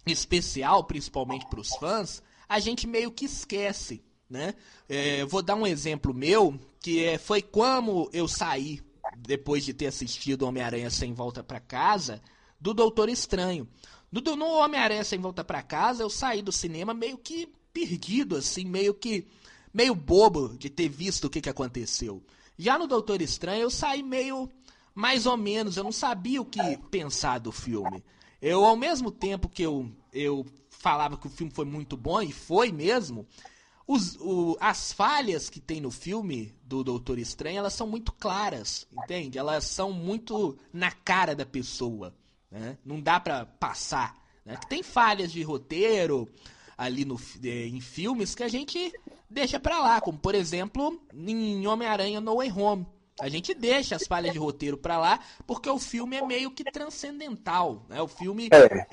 [0.04, 4.02] especial, principalmente para os fãs, a gente meio que esquece.
[4.28, 4.54] Né?
[4.88, 8.82] É, vou dar um exemplo meu, que é, foi como eu saí,
[9.16, 12.20] depois de ter assistido Homem-Aranha Sem Volta para Casa,
[12.60, 13.68] do Doutor Estranho.
[14.10, 18.64] No, no Homem-Aranha Sem Volta para Casa, eu saí do cinema meio que perdido, assim,
[18.64, 19.26] meio que.
[19.72, 22.22] meio bobo de ter visto o que, que aconteceu.
[22.56, 24.50] Já no Doutor Estranho, eu saí meio.
[24.94, 28.02] mais ou menos, eu não sabia o que pensar do filme.
[28.40, 32.32] Eu, ao mesmo tempo que eu, eu falava que o filme foi muito bom, e
[32.32, 33.26] foi mesmo,
[33.88, 38.86] os, o, as falhas que tem no filme do Doutor Estranho, elas são muito claras,
[38.92, 39.38] entende?
[39.38, 42.14] Elas são muito na cara da pessoa,
[42.50, 42.76] né?
[42.84, 44.14] Não dá pra passar.
[44.44, 44.58] Né?
[44.68, 46.28] Tem falhas de roteiro,
[46.76, 48.92] ali no, é, em filmes que a gente
[49.28, 52.86] deixa pra lá, como por exemplo em Homem-Aranha No Way Home.
[53.18, 56.62] A gente deixa as falhas de roteiro pra lá porque o filme é meio que
[56.62, 57.84] transcendental.
[57.88, 58.00] Né?
[58.00, 58.86] O filme é.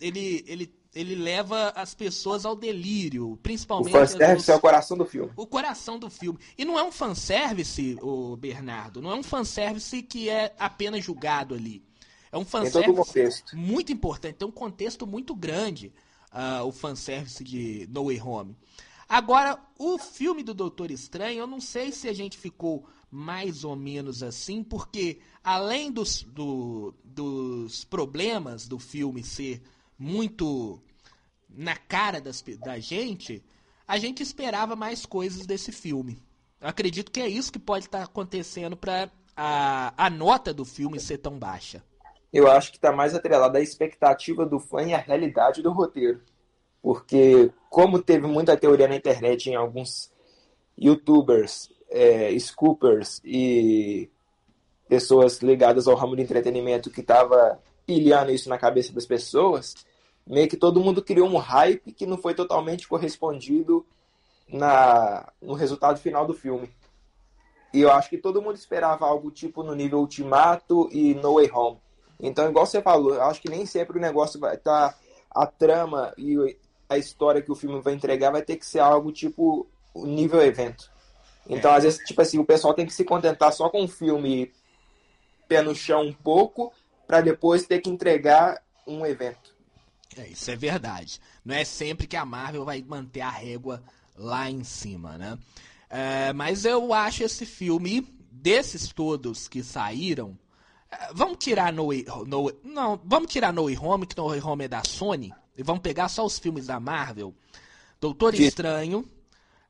[0.00, 3.94] ele, ele, ele leva as pessoas ao delírio, principalmente.
[3.94, 5.30] O fanservice é o coração do filme.
[5.36, 6.38] O coração do filme.
[6.58, 11.54] E não é um fanservice, o Bernardo, não é um fanservice que é apenas julgado
[11.54, 11.82] ali.
[12.32, 15.92] É um fanservice muito importante, tem um contexto muito grande
[16.32, 18.56] uh, o fanservice de No Way Home.
[19.08, 23.74] Agora, o filme do Doutor Estranho, eu não sei se a gente ficou mais ou
[23.74, 29.60] menos assim, porque além dos, do, dos problemas do filme ser
[30.00, 30.82] muito
[31.48, 33.44] na cara das, da gente,
[33.86, 36.18] a gente esperava mais coisas desse filme.
[36.60, 40.98] Eu acredito que é isso que pode estar acontecendo para a, a nota do filme
[40.98, 41.84] ser tão baixa
[42.32, 46.20] eu acho que está mais atrelado à expectativa do fã e à realidade do roteiro.
[46.80, 50.10] Porque, como teve muita teoria na internet em alguns
[50.78, 54.08] youtubers, é, scoopers e
[54.88, 59.74] pessoas ligadas ao ramo de entretenimento que estava pilhando isso na cabeça das pessoas,
[60.26, 63.84] meio que todo mundo criou um hype que não foi totalmente correspondido
[64.48, 66.70] na, no resultado final do filme.
[67.72, 71.50] E eu acho que todo mundo esperava algo tipo no nível Ultimato e No Way
[71.52, 71.78] Home
[72.22, 74.90] então, igual você falou, acho que nem sempre o negócio vai estar.
[74.90, 74.98] Tá,
[75.32, 76.56] a trama e
[76.88, 79.64] a história que o filme vai entregar vai ter que ser algo tipo
[79.94, 80.90] o nível evento.
[81.48, 81.76] Então, é.
[81.76, 84.52] às vezes, tipo assim, o pessoal tem que se contentar só com um filme
[85.46, 86.72] pé no chão um pouco,
[87.06, 89.39] para depois ter que entregar um evento.
[90.16, 91.20] É, isso é verdade.
[91.44, 93.82] Não é sempre que a Marvel vai manter a régua
[94.16, 95.38] lá em cima, né?
[95.88, 100.38] É, mas eu acho esse filme, desses todos que saíram,
[101.14, 101.88] Vamos tirar No
[102.26, 105.62] no, não, vamos tirar No Way Home, que No Way Home é da Sony, e
[105.62, 107.34] vamos pegar só os filmes da Marvel.
[108.00, 109.08] Doutor Estranho,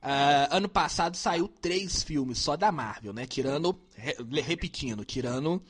[0.03, 3.27] Uh, ano passado saiu três filmes só da Marvel, né?
[3.27, 5.63] Tirando, re, repetindo, tirando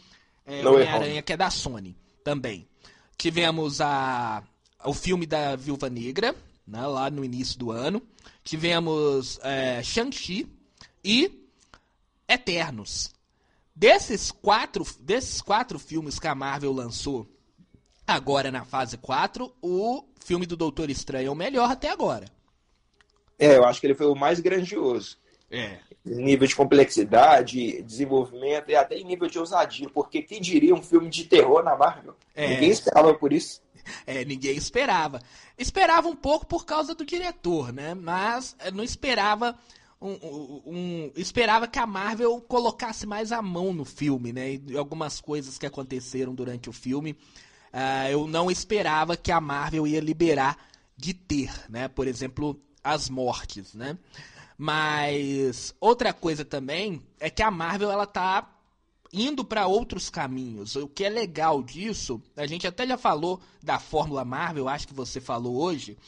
[0.47, 2.69] é, Homem-Aranha, que é da Sony também.
[3.19, 4.41] Tivemos a,
[4.85, 6.35] o filme da Viúva Negra,
[6.67, 8.03] né, lá no início do ano.
[8.43, 10.49] Tivemos é, Shang-Chi
[11.05, 11.47] e
[12.29, 13.11] Eternos.
[13.75, 17.27] Desses quatro, desses quatro filmes que a Marvel lançou
[18.07, 22.27] agora na fase 4, o filme do Doutor Estranho é o melhor até agora.
[23.39, 25.17] É, eu acho que ele foi o mais grandioso.
[25.51, 25.79] É.
[26.05, 31.09] Nível de complexidade, desenvolvimento e até em nível de ousadia, porque quem diria um filme
[31.09, 32.15] de terror na Marvel?
[32.35, 32.49] É.
[32.49, 33.61] Ninguém esperava por isso.
[34.07, 35.21] É, ninguém esperava.
[35.59, 37.95] Esperava um pouco por causa do diretor, né?
[37.95, 39.57] Mas eh, não esperava
[40.01, 44.55] um, um, um, esperava que a Marvel colocasse mais a mão no filme, né?
[44.55, 49.87] E algumas coisas que aconteceram durante o filme, uh, eu não esperava que a Marvel
[49.87, 50.57] ia liberar
[50.97, 51.87] de ter, né?
[51.89, 53.99] Por exemplo, as mortes, né?
[54.57, 58.60] Mas outra coisa também é que a Marvel ela tá
[59.13, 60.77] indo para outros caminhos.
[60.77, 64.95] O que é legal disso, a gente até já falou da fórmula Marvel, acho que
[64.95, 65.99] você falou hoje,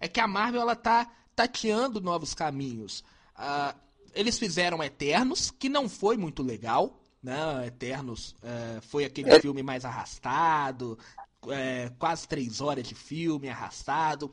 [0.00, 3.00] é que a Marvel ela tá tateando novos caminhos.
[3.36, 3.78] Uh,
[4.14, 7.66] eles fizeram Eternos, que não foi muito legal, né?
[7.66, 9.40] Eternos uh, foi aquele é.
[9.40, 10.98] filme mais arrastado,
[11.44, 14.32] uh, quase três horas de filme arrastado.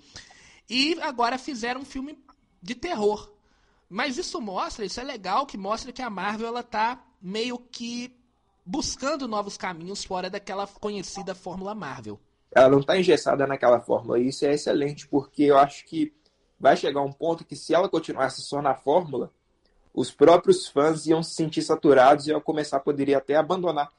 [0.69, 2.17] E agora fizeram um filme
[2.61, 3.32] de terror.
[3.89, 8.13] Mas isso mostra, isso é legal, que mostra que a Marvel ela tá meio que
[8.65, 12.19] buscando novos caminhos fora daquela conhecida fórmula Marvel.
[12.51, 14.19] Ela não está engessada naquela fórmula.
[14.19, 16.13] E isso é excelente, porque eu acho que
[16.59, 19.32] vai chegar um ponto que se ela continuasse só na fórmula,
[19.93, 23.89] os próprios fãs iam se sentir saturados e iam começar, poderia até abandonar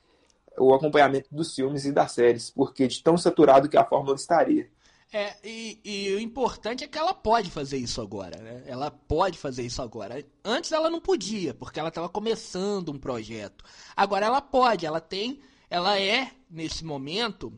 [0.59, 4.69] o acompanhamento dos filmes e das séries, porque de tão saturado que a fórmula estaria.
[5.17, 8.65] É, e, e, o importante é que ela pode fazer isso agora, né?
[8.67, 10.27] Ela pode fazer isso agora.
[10.45, 13.65] Antes ela não podia, porque ela estava começando um projeto.
[13.97, 15.39] Agora ela pode, ela tem,
[15.71, 17.57] ela é, nesse momento,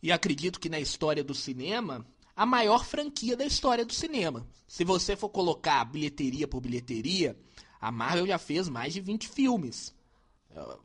[0.00, 2.06] e acredito que na história do cinema,
[2.36, 4.46] a maior franquia da história do cinema.
[4.68, 7.36] Se você for colocar bilheteria por bilheteria,
[7.80, 9.92] a Marvel já fez mais de 20 filmes.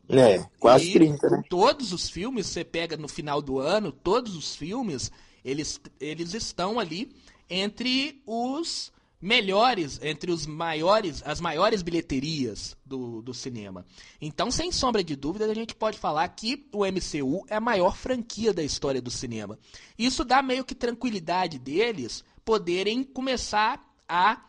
[0.10, 1.44] É, quase e 30, né?
[1.48, 5.12] Todos os filmes, você pega no final do ano, todos os filmes
[5.44, 7.14] eles, eles estão ali
[7.50, 8.91] entre os
[9.24, 13.86] melhores, entre os maiores, as maiores bilheterias do, do cinema.
[14.20, 17.96] Então, sem sombra de dúvida, a gente pode falar que o MCU é a maior
[17.96, 19.58] franquia da história do cinema.
[19.98, 24.44] Isso dá meio que tranquilidade deles poderem começar a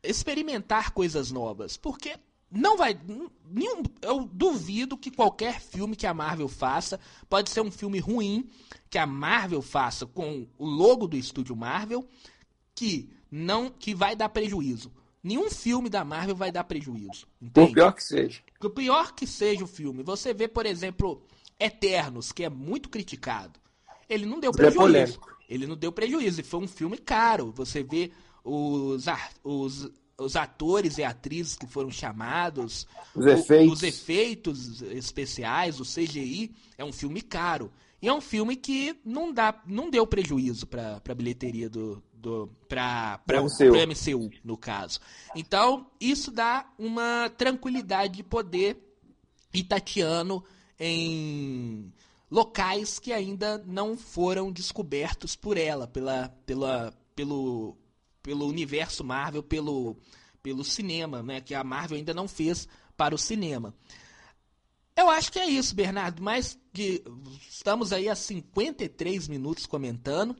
[0.00, 2.16] experimentar coisas novas, porque
[2.54, 2.98] não vai.
[3.50, 8.48] Nenhum, eu duvido que qualquer filme que a Marvel faça pode ser um filme ruim
[8.88, 12.06] que a Marvel faça com o logo do estúdio Marvel
[12.74, 14.92] que não que vai dar prejuízo.
[15.22, 17.26] Nenhum filme da Marvel vai dar prejuízo.
[17.40, 17.68] Entende?
[17.68, 18.42] Por pior que seja.
[18.60, 20.02] Por pior que seja o filme.
[20.02, 21.22] Você vê, por exemplo,
[21.58, 23.58] Eternos, que é muito criticado.
[24.08, 25.18] Ele não deu é prejuízo.
[25.48, 26.40] É ele não deu prejuízo.
[26.40, 27.52] E foi um filme caro.
[27.52, 28.12] Você vê
[28.44, 29.06] os,
[29.42, 33.72] os os atores e atrizes que foram chamados, os efeitos.
[33.72, 37.72] Os efeitos especiais, o CGI, é um filme caro.
[38.00, 42.50] E é um filme que não, dá, não deu prejuízo para a bilheteria do, do
[42.68, 45.00] para o MCU, no caso.
[45.34, 48.76] Então, isso dá uma tranquilidade de poder
[49.54, 50.44] ir tateando
[50.78, 51.92] em
[52.30, 57.76] locais que ainda não foram descobertos por ela, pela, pela, pelo,
[58.24, 59.96] pelo universo Marvel, pelo,
[60.42, 61.42] pelo cinema, né?
[61.42, 62.66] Que a Marvel ainda não fez
[62.96, 63.74] para o cinema.
[64.96, 66.22] Eu acho que é isso, Bernardo.
[66.22, 67.04] Mas de,
[67.48, 70.34] estamos aí a 53 minutos comentando.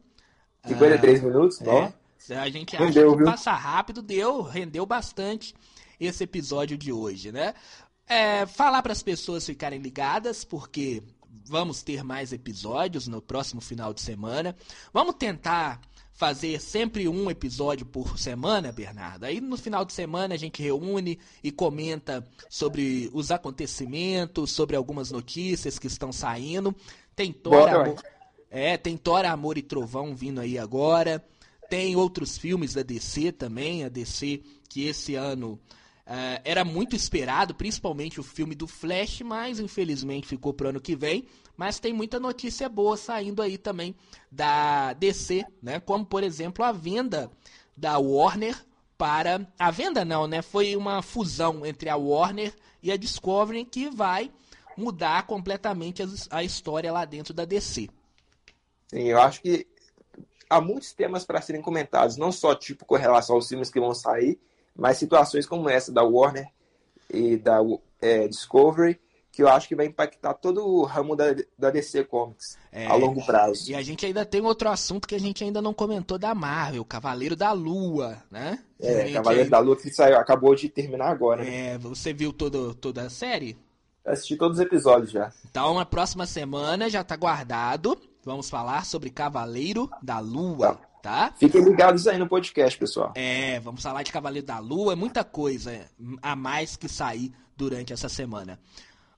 [0.66, 1.60] 53 ah, minutos?
[1.60, 3.26] É, a gente acha rendeu, que viu?
[3.26, 5.54] passa rápido, deu, rendeu bastante
[6.00, 7.52] esse episódio de hoje, né?
[8.06, 11.02] É, falar para as pessoas ficarem ligadas, porque
[11.44, 14.56] vamos ter mais episódios no próximo final de semana.
[14.90, 15.80] Vamos tentar
[16.14, 19.24] fazer sempre um episódio por semana, Bernardo.
[19.24, 25.10] Aí no final de semana a gente reúne e comenta sobre os acontecimentos, sobre algumas
[25.10, 26.74] notícias que estão saindo.
[27.16, 28.02] Tem Tora, Amor,
[28.48, 31.22] é, tem Tora Amor e Trovão vindo aí agora.
[31.68, 35.60] Tem outros filmes da DC também, a DC que esse ano
[36.06, 40.80] Uh, era muito esperado, principalmente o filme do Flash, mas infelizmente ficou para o ano
[40.80, 41.24] que vem.
[41.56, 43.94] Mas tem muita notícia boa saindo aí também
[44.30, 45.80] da DC, né?
[45.80, 47.30] Como por exemplo a venda
[47.76, 48.56] da Warner
[48.96, 50.42] para a venda não, né?
[50.42, 54.30] Foi uma fusão entre a Warner e a Discovery que vai
[54.76, 57.88] mudar completamente a, história lá dentro da DC.
[58.88, 59.66] Sim, eu acho que
[60.50, 63.94] há muitos temas para serem comentados, não só tipo com relação aos filmes que vão
[63.94, 64.38] sair,
[64.76, 66.48] mas situações como essa da Warner
[67.08, 67.58] e da
[68.00, 69.00] é, Discovery
[69.34, 72.94] que eu acho que vai impactar todo o ramo da, da DC Comics é, a
[72.94, 73.70] longo prazo.
[73.70, 76.84] E a gente ainda tem outro assunto que a gente ainda não comentou da Marvel,
[76.84, 78.60] Cavaleiro da Lua, né?
[78.80, 81.42] É, Cavaleiro da Lua que saiu, acabou de terminar agora.
[81.42, 81.74] Né?
[81.74, 83.56] É, você viu todo, toda a série?
[84.04, 85.32] Assisti todos os episódios já.
[85.50, 87.98] Então, na próxima semana já tá guardado.
[88.22, 90.74] Vamos falar sobre Cavaleiro da Lua.
[90.74, 90.94] Tá.
[91.02, 91.34] Tá?
[91.36, 93.12] Fiquem ligados aí no podcast, pessoal.
[93.14, 95.86] É, vamos falar de Cavaleiro da Lua, muita coisa
[96.22, 98.58] a mais que sair durante essa semana.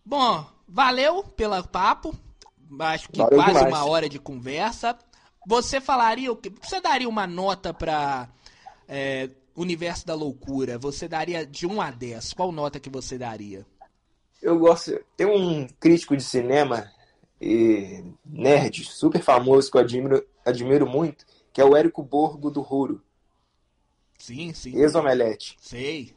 [0.07, 2.15] Bom, valeu pelo papo.
[2.79, 3.75] Acho que valeu quase demais.
[3.75, 4.97] uma hora de conversa.
[5.45, 6.49] Você falaria o que?
[6.63, 8.29] Você daria uma nota para
[8.89, 10.79] é, Universo da Loucura?
[10.79, 12.35] Você daria de 1 a 10?
[12.35, 13.67] Qual nota que você daria?
[14.41, 14.97] Eu gosto.
[15.17, 16.89] Tem um crítico de cinema
[17.41, 22.61] e nerd super famoso que eu admiro, admiro muito, que é o Érico Borgo do
[22.61, 23.03] Ruro.
[24.19, 24.77] Sim, sim.
[24.77, 25.57] Ex-Omelete.
[25.61, 26.16] Sei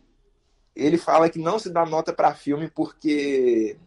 [0.80, 3.78] ele fala que não se dá nota para filme porque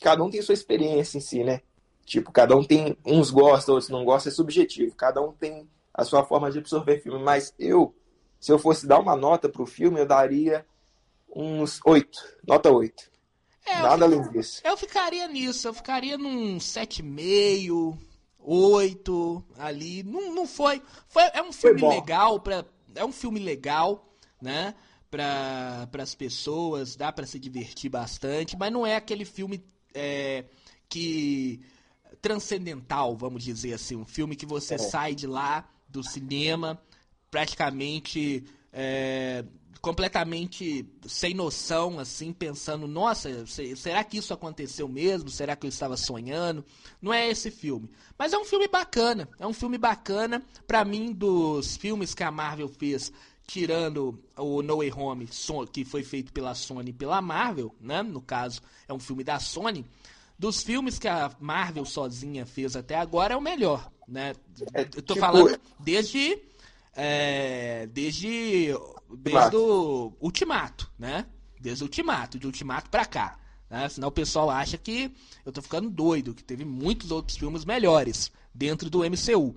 [0.00, 1.60] cada um tem sua experiência em si, né?
[2.04, 2.96] Tipo, cada um tem.
[3.04, 4.94] Uns gostam, outros não gostam, é subjetivo.
[4.94, 7.22] Cada um tem a sua forma de absorver filme.
[7.22, 7.94] Mas eu,
[8.38, 10.66] se eu fosse dar uma nota pro filme, eu daria
[11.34, 13.10] uns oito Nota 8.
[13.66, 14.60] É, Nada além disso.
[14.62, 17.96] Eu ficaria nisso, eu ficaria num 7,5,
[18.38, 20.02] 8 ali.
[20.02, 21.22] Não, não foi, foi.
[21.32, 22.64] É um filme legal, pra,
[22.94, 24.06] é um filme legal,
[24.40, 24.74] né?
[25.10, 30.44] Para as pessoas, dá para se divertir bastante, mas não é aquele filme é,
[30.88, 31.60] que
[32.20, 34.78] transcendental, vamos dizer assim, um filme que você é.
[34.78, 36.80] sai de lá do cinema
[37.30, 39.44] praticamente é,
[39.84, 43.44] completamente sem noção, assim, pensando, nossa,
[43.76, 45.28] será que isso aconteceu mesmo?
[45.28, 46.64] Será que eu estava sonhando?
[47.02, 47.90] Não é esse filme.
[48.18, 49.28] Mas é um filme bacana.
[49.38, 50.42] É um filme bacana.
[50.66, 53.12] Para mim, dos filmes que a Marvel fez
[53.46, 55.28] tirando o No Way Home,
[55.72, 58.02] que foi feito pela Sony e pela Marvel, né?
[58.02, 59.84] No caso, é um filme da Sony.
[60.38, 64.34] Dos filmes que a Marvel sozinha fez até agora, é o melhor, né?
[64.72, 65.20] É, Eu tô tipo...
[65.20, 66.38] falando desde...
[66.94, 68.68] É, desde...
[69.16, 71.26] Desde o Ultimato, né?
[71.60, 73.38] Desde o Ultimato, de Ultimato pra cá.
[73.70, 73.88] Né?
[73.88, 75.12] Senão o pessoal acha que
[75.44, 79.54] eu tô ficando doido, que teve muitos outros filmes melhores dentro do MCU.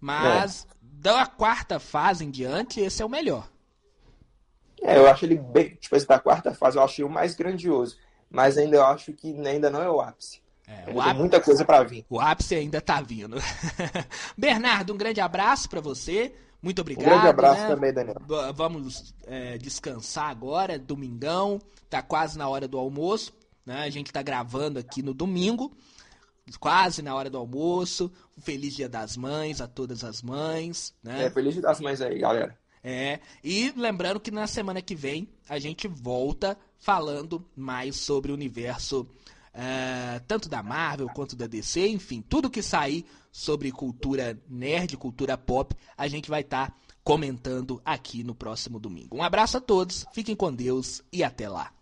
[0.00, 3.46] Mas é da quarta fase em diante, esse é o melhor.
[4.82, 5.74] É, eu acho ele bem.
[5.74, 7.98] Tipo, esse da quarta fase eu achei o mais grandioso.
[8.30, 10.40] Mas ainda eu acho que ainda não é o ápice.
[10.66, 12.06] É, o ápice, tem muita coisa para vir.
[12.08, 13.36] O ápice ainda tá vindo.
[14.36, 16.34] Bernardo, um grande abraço para você.
[16.62, 17.04] Muito obrigado.
[17.04, 17.68] Um grande abraço né?
[17.68, 18.16] também, Daniel.
[18.54, 21.60] Vamos é, descansar agora, domingão.
[21.90, 23.30] Tá quase na hora do almoço.
[23.66, 23.82] Né?
[23.82, 25.70] A gente tá gravando aqui no domingo
[26.58, 28.10] quase na hora do almoço.
[28.36, 31.24] Um feliz Dia das Mães a todas as mães, né?
[31.24, 32.58] É, feliz Dia das Mães aí, galera.
[32.82, 38.34] É, e lembrando que na semana que vem a gente volta falando mais sobre o
[38.34, 39.08] universo
[39.54, 45.38] uh, tanto da Marvel quanto da DC, enfim, tudo que sair sobre cultura nerd, cultura
[45.38, 49.16] pop, a gente vai estar tá comentando aqui no próximo domingo.
[49.16, 51.72] Um abraço a todos, fiquem com Deus e até lá.